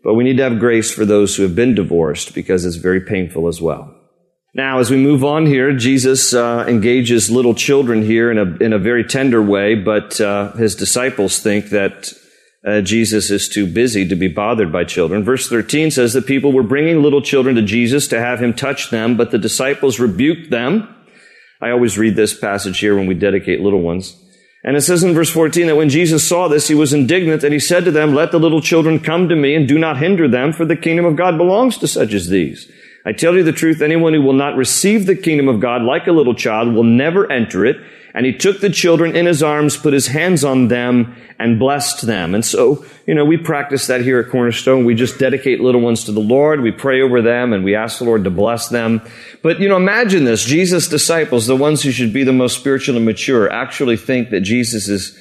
But 0.03 0.15
we 0.15 0.25
need 0.25 0.37
to 0.39 0.43
have 0.43 0.59
grace 0.59 0.93
for 0.93 1.05
those 1.05 1.37
who 1.37 1.43
have 1.45 1.55
been 1.55 1.75
divorced 1.75 2.35
because 2.35 2.65
it's 2.65 2.77
very 2.77 3.01
painful 3.01 3.49
as 3.49 3.61
well. 3.61 3.95
Now, 4.55 4.81
as 4.81 4.91
we 4.91 4.99
move 4.99 5.25
on 5.25 5.47
here, 5.47 5.75
Jesus 5.75 6.35
uh, 6.35 6.67
engages 6.69 7.31
little 7.31 7.55
children 7.55 8.03
here 8.03 8.31
in 8.31 8.37
a, 8.37 8.57
in 8.63 8.73
a 8.75 8.79
very 8.79 9.03
tender 9.03 9.41
way, 9.41 9.75
but 9.75 10.21
uh, 10.21 10.53
his 10.53 10.75
disciples 10.77 11.39
think 11.39 11.71
that 11.71 12.13
uh, 12.67 12.81
Jesus 12.83 13.31
is 13.31 13.49
too 13.49 13.67
busy 13.67 14.07
to 14.07 14.15
be 14.15 14.29
bothered 14.29 14.71
by 14.71 14.85
children. 14.85 15.25
Verse 15.25 15.49
13 15.49 15.91
says 15.91 16.13
that 16.13 16.27
people 16.27 16.53
were 16.53 16.63
bringing 16.63 17.03
little 17.03 17.23
children 17.23 17.57
to 17.57 17.63
Jesus 17.63 18.07
to 18.09 18.21
have 18.21 18.43
him 18.43 18.53
touch 18.53 18.91
them, 18.91 19.17
but 19.17 19.31
the 19.31 19.39
disciples 19.39 19.99
rebuked 19.99 20.51
them. 20.51 20.87
I 21.63 21.71
always 21.71 21.97
read 21.97 22.15
this 22.15 22.39
passage 22.39 22.79
here 22.79 22.95
when 22.95 23.07
we 23.07 23.15
dedicate 23.15 23.61
little 23.61 23.81
ones. 23.81 24.22
And 24.65 24.77
it 24.77 24.83
says 24.83 25.03
in 25.03 25.13
verse 25.13 25.31
14 25.31 25.67
that 25.67 25.77
when 25.77 25.89
Jesus 25.89 26.27
saw 26.27 26.47
this, 26.47 26.69
he 26.69 26.75
was 26.75 26.93
indignant 26.93 27.43
and 27.43 27.53
he 27.53 27.59
said 27.59 27.85
to 27.85 27.91
them, 27.91 28.15
let 28.15 28.31
the 28.31 28.39
little 28.39 28.61
children 28.61 29.01
come 29.01 29.29
to 29.29 29.35
me 29.35 29.57
and 29.57 29.67
do 29.67 29.77
not 29.79 29.99
hinder 29.99 30.29
them, 30.29 30.53
for 30.53 30.65
the 30.65 30.77
kingdom 30.77 31.05
of 31.05 31.17
God 31.17 31.37
belongs 31.37 31.79
to 31.79 31.89
such 31.89 32.13
as 32.13 32.29
these. 32.29 32.71
I 33.05 33.13
tell 33.13 33.35
you 33.35 33.43
the 33.43 33.53
truth, 33.53 33.83
anyone 33.83 34.15
who 34.15 34.23
will 34.23 34.33
not 34.33 34.57
receive 34.57 35.07
the 35.07 35.17
kingdom 35.17 35.49
of 35.49 35.59
God 35.59 35.83
like 35.83 36.07
a 36.07 36.13
little 36.13 36.35
child 36.35 36.73
will 36.73 36.85
never 36.85 37.31
enter 37.31 37.67
it. 37.67 37.77
And 38.15 38.27
he 38.27 38.33
took 38.33 38.61
the 38.61 38.71
children 38.71 39.17
in 39.17 39.27
his 39.27 39.43
arms, 39.43 39.77
put 39.77 39.95
his 39.95 40.09
hands 40.09 40.45
on 40.45 40.69
them, 40.69 41.17
and 41.39 41.59
blessed 41.59 42.03
them. 42.03 42.35
And 42.35 42.45
so, 42.45 42.85
you 43.07 43.15
know, 43.15 43.25
we 43.25 43.37
practice 43.37 43.87
that 43.87 44.03
here 44.03 44.21
at 44.21 44.31
Cornerstone. 44.31 44.85
We 44.85 44.95
just 44.95 45.19
dedicate 45.19 45.61
little 45.61 45.81
ones 45.81 46.05
to 46.05 46.13
the 46.13 46.21
Lord. 46.21 46.61
We 46.61 46.73
pray 46.73 47.01
over 47.01 47.23
them 47.23 47.53
and 47.53 47.65
we 47.65 47.75
ask 47.75 47.99
the 47.99 48.05
Lord 48.05 48.25
to 48.25 48.31
bless 48.31 48.69
them. 48.69 49.01
But, 49.43 49.61
you 49.61 49.69
know, 49.69 49.77
imagine 49.77 50.25
this. 50.25 50.45
Jesus' 50.45 50.89
disciples, 50.89 51.47
the 51.47 51.57
ones 51.57 51.83
who 51.83 51.91
should 51.91 52.13
be 52.13 52.23
the 52.23 52.33
most 52.33 52.59
spiritual 52.59 52.97
and 52.97 53.05
mature, 53.05 53.51
actually 53.51 53.97
think 53.97 54.31
that 54.31 54.41
Jesus 54.41 54.89
is 54.89 55.19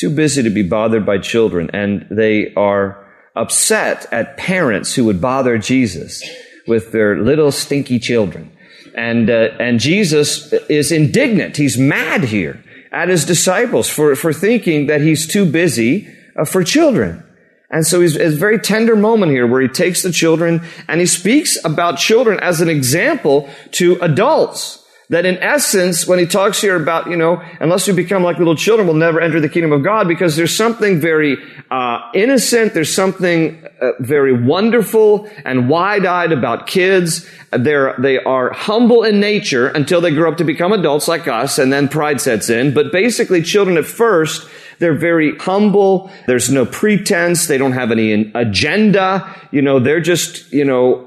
too 0.00 0.10
busy 0.10 0.42
to 0.42 0.50
be 0.50 0.62
bothered 0.62 1.04
by 1.04 1.18
children. 1.18 1.70
And 1.72 2.06
they 2.10 2.54
are 2.54 3.06
upset 3.36 4.06
at 4.10 4.36
parents 4.36 4.94
who 4.94 5.04
would 5.04 5.20
bother 5.20 5.58
Jesus 5.58 6.22
with 6.66 6.92
their 6.92 7.18
little 7.18 7.52
stinky 7.52 7.98
children. 7.98 8.51
And, 8.94 9.30
uh, 9.30 9.50
and 9.58 9.80
Jesus 9.80 10.52
is 10.68 10.92
indignant. 10.92 11.56
He's 11.56 11.78
mad 11.78 12.24
here 12.24 12.62
at 12.90 13.08
his 13.08 13.24
disciples 13.24 13.88
for, 13.88 14.14
for 14.14 14.32
thinking 14.32 14.86
that 14.86 15.00
he's 15.00 15.26
too 15.26 15.46
busy 15.46 16.08
uh, 16.36 16.44
for 16.44 16.62
children. 16.62 17.24
And 17.70 17.86
so 17.86 18.02
he's, 18.02 18.16
it's 18.16 18.34
a 18.34 18.38
very 18.38 18.58
tender 18.58 18.94
moment 18.94 19.32
here 19.32 19.46
where 19.46 19.62
he 19.62 19.68
takes 19.68 20.02
the 20.02 20.12
children 20.12 20.62
and 20.88 21.00
he 21.00 21.06
speaks 21.06 21.56
about 21.64 21.98
children 21.98 22.38
as 22.40 22.60
an 22.60 22.68
example 22.68 23.48
to 23.72 23.98
adults. 24.02 24.81
That 25.12 25.26
in 25.26 25.36
essence, 25.42 26.06
when 26.06 26.18
he 26.18 26.24
talks 26.24 26.58
here 26.58 26.74
about, 26.74 27.10
you 27.10 27.18
know, 27.18 27.42
unless 27.60 27.86
we 27.86 27.92
become 27.92 28.22
like 28.22 28.38
little 28.38 28.56
children, 28.56 28.88
we'll 28.88 28.96
never 28.96 29.20
enter 29.20 29.40
the 29.40 29.48
kingdom 29.50 29.70
of 29.70 29.84
God 29.84 30.08
because 30.08 30.36
there's 30.36 30.56
something 30.56 31.00
very 31.02 31.36
uh, 31.70 32.00
innocent, 32.14 32.72
there's 32.72 32.94
something 32.94 33.62
uh, 33.82 33.90
very 34.00 34.32
wonderful 34.32 35.28
and 35.44 35.68
wide-eyed 35.68 36.32
about 36.32 36.66
kids. 36.66 37.28
They're, 37.50 37.94
they 37.98 38.20
are 38.20 38.54
humble 38.54 39.04
in 39.04 39.20
nature 39.20 39.68
until 39.68 40.00
they 40.00 40.14
grow 40.14 40.32
up 40.32 40.38
to 40.38 40.44
become 40.44 40.72
adults 40.72 41.08
like 41.08 41.28
us, 41.28 41.58
and 41.58 41.70
then 41.70 41.88
pride 41.88 42.18
sets 42.22 42.48
in. 42.48 42.72
But 42.72 42.90
basically, 42.90 43.42
children 43.42 43.76
at 43.76 43.84
first, 43.84 44.48
they're 44.78 44.96
very 44.96 45.36
humble. 45.36 46.10
There's 46.26 46.50
no 46.50 46.64
pretense. 46.64 47.48
They 47.48 47.58
don't 47.58 47.72
have 47.72 47.90
any 47.90 48.32
agenda. 48.34 49.30
You 49.50 49.60
know, 49.60 49.78
they're 49.78 50.00
just, 50.00 50.50
you 50.54 50.64
know, 50.64 51.06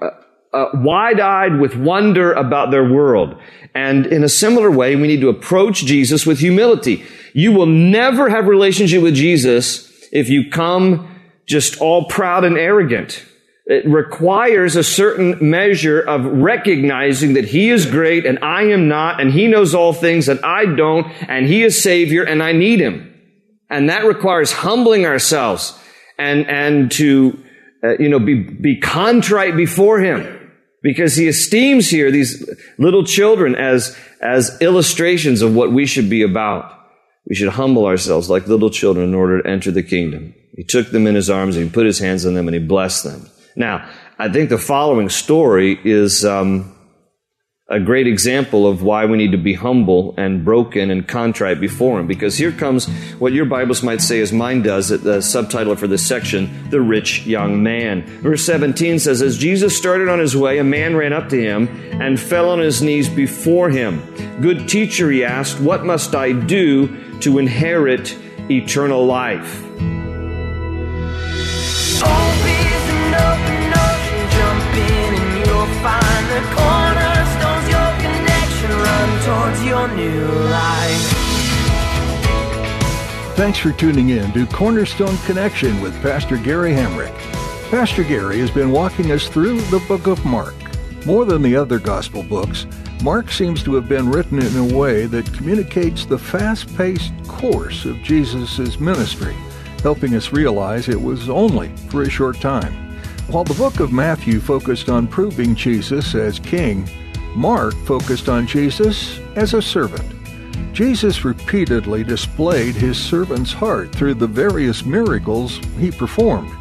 uh, 0.56 0.63
uh 0.63 0.70
wide-eyed 0.76 1.60
with 1.60 1.76
wonder 1.76 2.34
about 2.34 2.72
their 2.72 2.89
world. 2.89 3.36
And 3.76 4.06
in 4.08 4.24
a 4.24 4.30
similar 4.30 4.72
way, 4.72 4.96
we 4.96 5.08
need 5.08 5.22
to 5.22 5.30
approach 5.30 5.86
Jesus 5.86 6.26
with 6.26 6.39
humility. 6.39 7.04
You 7.34 7.52
will 7.52 7.65
never 7.65 8.30
have 8.30 8.48
relationship 8.48 9.04
with 9.04 9.15
Jesus 9.15 9.91
if 10.13 10.30
you 10.30 10.50
come 10.50 11.13
just 11.46 11.82
all 11.82 12.06
proud 12.06 12.46
and 12.46 12.58
arrogant. 12.58 13.24
It 13.65 13.86
requires 13.86 14.76
a 14.76 14.84
certain 14.84 15.38
measure 15.50 16.00
of 16.00 16.24
recognizing 16.26 17.34
that 17.34 17.46
He 17.46 17.70
is 17.70 17.86
great 17.86 18.26
and 18.26 18.39
I 18.44 18.63
am 18.63 18.88
not, 18.88 19.20
and 19.20 19.32
He 19.32 19.48
knows 19.48 19.76
all 19.76 19.91
things 19.91 20.30
and 20.30 20.39
I 20.41 20.65
don't, 20.65 21.08
and 21.28 21.46
He 21.48 21.63
is 21.63 21.82
Savior 21.82 22.24
and 22.24 22.41
I 22.41 22.54
need 22.54 22.80
Him. 22.80 23.12
And 23.70 23.89
that 23.89 24.06
requires 24.06 24.52
humbling 24.52 25.06
ourselves 25.06 25.78
and, 26.18 26.48
and 26.48 26.91
to, 26.94 27.44
uh, 27.84 27.98
you 27.98 28.08
know, 28.08 28.20
be, 28.20 28.36
be 28.36 28.80
contrite 28.80 29.58
before 29.58 30.00
Him 30.00 30.35
because 30.86 31.15
he 31.15 31.28
esteems 31.28 31.89
here 31.89 32.12
these 32.12 32.48
little 32.78 33.04
children 33.04 33.56
as, 33.56 33.98
as 34.21 34.56
illustrations 34.62 35.41
of 35.41 35.56
what 35.56 35.71
we 35.71 35.88
should 35.88 36.12
be 36.12 36.21
about. 36.21 36.71
We 37.28 37.34
should 37.34 37.50
humble 37.50 37.88
ourselves 37.88 38.30
like 38.30 38.45
little 38.45 38.69
children 38.69 39.08
in 39.08 39.15
order 39.15 39.41
to 39.41 39.50
enter 39.50 39.71
the 39.71 39.82
kingdom. 39.82 40.36
He 40.56 40.63
took 40.63 40.91
them 40.91 41.08
in 41.08 41.15
his 41.15 41.28
arms 41.28 41.56
and 41.56 41.65
he 41.65 41.71
put 41.71 41.88
his 41.88 41.98
hands 41.98 42.24
on 42.24 42.36
them 42.36 42.48
and 42.48 42.54
he 42.54 42.62
blessed 42.62 43.04
them. 43.04 43.28
Now, 43.56 43.89
I 44.19 44.32
think 44.32 44.52
the 44.52 44.60
following 44.60 45.10
story 45.10 45.80
is 45.84 46.24
um, 46.24 46.74
a 47.67 47.80
great 47.80 48.06
example 48.06 48.67
of 48.67 48.84
why 48.84 49.06
we 49.06 49.17
need 49.17 49.32
to 49.32 49.39
be 49.39 49.56
humble 49.56 50.13
and 50.17 50.45
broken 50.45 50.91
and 50.91 51.08
contrite 51.08 51.60
before 51.60 51.99
Him. 51.99 52.06
Because 52.06 52.38
here 52.38 52.51
comes 52.51 52.86
what 53.17 53.34
your 53.34 53.45
Bibles 53.45 53.82
might 53.82 54.01
say, 54.01 54.21
as 54.21 54.32
mine 54.32 54.62
does, 54.62 54.91
at 54.91 55.01
the 55.01 55.19
subtitle 55.19 55.75
for 55.75 55.88
this 55.88 56.08
section, 56.08 56.69
The 56.69 56.80
Rich 56.80 57.25
Young 57.25 57.63
Man. 57.63 58.04
Verse 58.21 58.45
17 58.45 58.99
says, 58.99 59.23
As 59.23 59.39
Jesus 59.39 59.75
started 59.75 60.10
on 60.10 60.19
his 60.19 60.38
way, 60.38 60.60
a 60.60 60.63
man 60.63 60.95
ran 60.95 61.12
up 61.12 61.28
to 61.30 61.41
him 61.41 61.67
and 61.99 62.19
fell 62.19 62.49
on 62.49 62.60
his 62.60 62.84
knees 62.84 63.10
before 63.10 63.71
him. 63.71 63.99
Good 64.41 64.69
teacher, 64.69 65.10
he 65.10 65.23
asked, 65.23 65.60
What 65.60 65.86
must 65.86 66.13
I 66.13 66.34
do 66.34 67.19
to 67.21 67.39
inherit 67.39 68.15
eternal 68.47 69.06
life? 69.06 69.63
find 75.86 76.25
the 76.32 76.56
cornerstones 76.56 76.94
your 79.65 79.88
new 79.95 80.25
life 80.25 81.25
Thanks 83.36 83.60
for 83.60 83.73
tuning 83.73 84.12
in 84.12 84.32
to 84.32 84.45
Cornerstone 84.45 85.17
Connection 85.25 85.82
with 85.82 86.01
Pastor 86.01 86.38
Gary 86.38 86.71
Hamrick. 86.71 87.13
Pastor 87.69 88.06
Gary 88.06 88.39
has 88.39 88.49
been 88.49 88.71
walking 88.71 89.12
us 89.12 89.28
through 89.28 89.60
the 89.63 89.84
book 89.89 90.08
of 90.08 90.23
Mark. 90.23 90.56
More 91.06 91.25
than 91.25 91.41
the 91.41 91.58
other 91.58 91.78
gospel 91.78 92.23
books, 92.23 92.65
Mark 93.04 93.30
seems 93.30 93.62
to 93.63 93.75
have 93.75 93.89
been 93.89 94.10
written 94.10 94.41
in 94.41 94.56
a 94.56 94.78
way 94.78 95.06
that 95.08 95.34
communicates 95.34 96.06
the 96.06 96.17
fast 96.17 96.73
paced 96.78 97.12
course 97.28 97.84
of 97.84 98.01
Jesus' 98.01 98.80
ministry, 98.80 99.36
helping 99.84 100.15
us 100.15 100.32
realize 100.32 100.88
it 100.88 101.01
was 101.01 101.28
only 101.28 101.75
for 101.89 102.04
a 102.04 102.10
short 102.10 102.39
time. 102.39 102.73
While 103.28 103.43
the 103.43 103.54
book 103.56 103.82
of 103.82 103.91
Matthew 103.91 104.39
focused 104.39 104.88
on 104.88 105.08
proving 105.08 105.56
Jesus 105.56 106.15
as 106.15 106.39
king, 106.39 106.88
Mark 107.36 107.74
focused 107.86 108.30
on 108.30 108.48
Jesus 108.48 109.19
as 109.36 109.54
a 109.54 109.62
servant. 109.62 110.04
Jesus 110.74 111.24
repeatedly 111.24 112.04
displayed 112.04 112.76
his 112.76 112.98
servant's 112.98 113.54
heart 113.54 113.93
through 113.93 114.15
the 114.15 114.28
various 114.28 114.86
miracles 114.86 115.58
he 115.80 115.91
performed, 115.91 116.52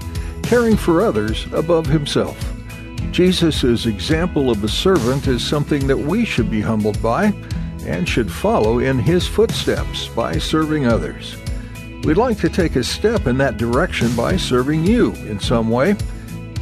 caring 0.42 0.76
for 0.76 1.02
others 1.02 1.46
above 1.52 1.86
himself. 1.86 2.36
Jesus' 3.10 3.86
example 3.86 4.50
of 4.50 4.62
a 4.64 4.68
servant 4.68 5.28
is 5.28 5.46
something 5.46 5.86
that 5.86 5.96
we 5.96 6.24
should 6.24 6.50
be 6.50 6.60
humbled 6.60 7.00
by, 7.00 7.32
and 7.86 8.08
should 8.08 8.30
follow 8.30 8.78
in 8.78 8.98
his 8.98 9.26
footsteps 9.26 10.08
by 10.08 10.38
serving 10.38 10.86
others. 10.86 11.36
We'd 12.04 12.16
like 12.16 12.38
to 12.38 12.48
take 12.48 12.76
a 12.76 12.84
step 12.84 13.26
in 13.26 13.38
that 13.38 13.56
direction 13.56 14.14
by 14.16 14.36
serving 14.36 14.84
you 14.84 15.12
in 15.12 15.38
some 15.38 15.70
way. 15.70 15.96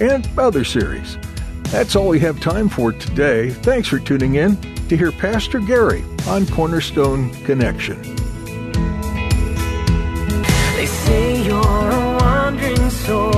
and 0.00 0.28
other 0.38 0.64
series. 0.64 1.18
That's 1.64 1.94
all 1.94 2.08
we 2.08 2.18
have 2.20 2.40
time 2.40 2.68
for 2.68 2.90
today. 2.92 3.50
Thanks 3.50 3.88
for 3.88 3.98
tuning 3.98 4.34
in 4.36 4.60
to 4.88 4.96
hear 4.96 5.12
Pastor 5.12 5.60
Gary 5.60 6.04
on 6.26 6.46
Cornerstone 6.48 7.30
Connection. 7.44 8.00
They 10.74 10.86
say 10.86 11.42
you're 11.44 11.60
a 11.60 12.18
wandering 12.20 12.90
soul, 12.90 13.30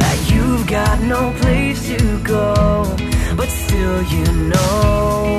that 0.00 0.30
you've 0.32 0.66
got 0.66 1.02
no 1.02 1.32
place 1.40 1.88
to 1.88 2.22
go, 2.22 2.96
but 3.36 3.48
still 3.48 4.02
you 4.04 4.24
know 4.48 5.36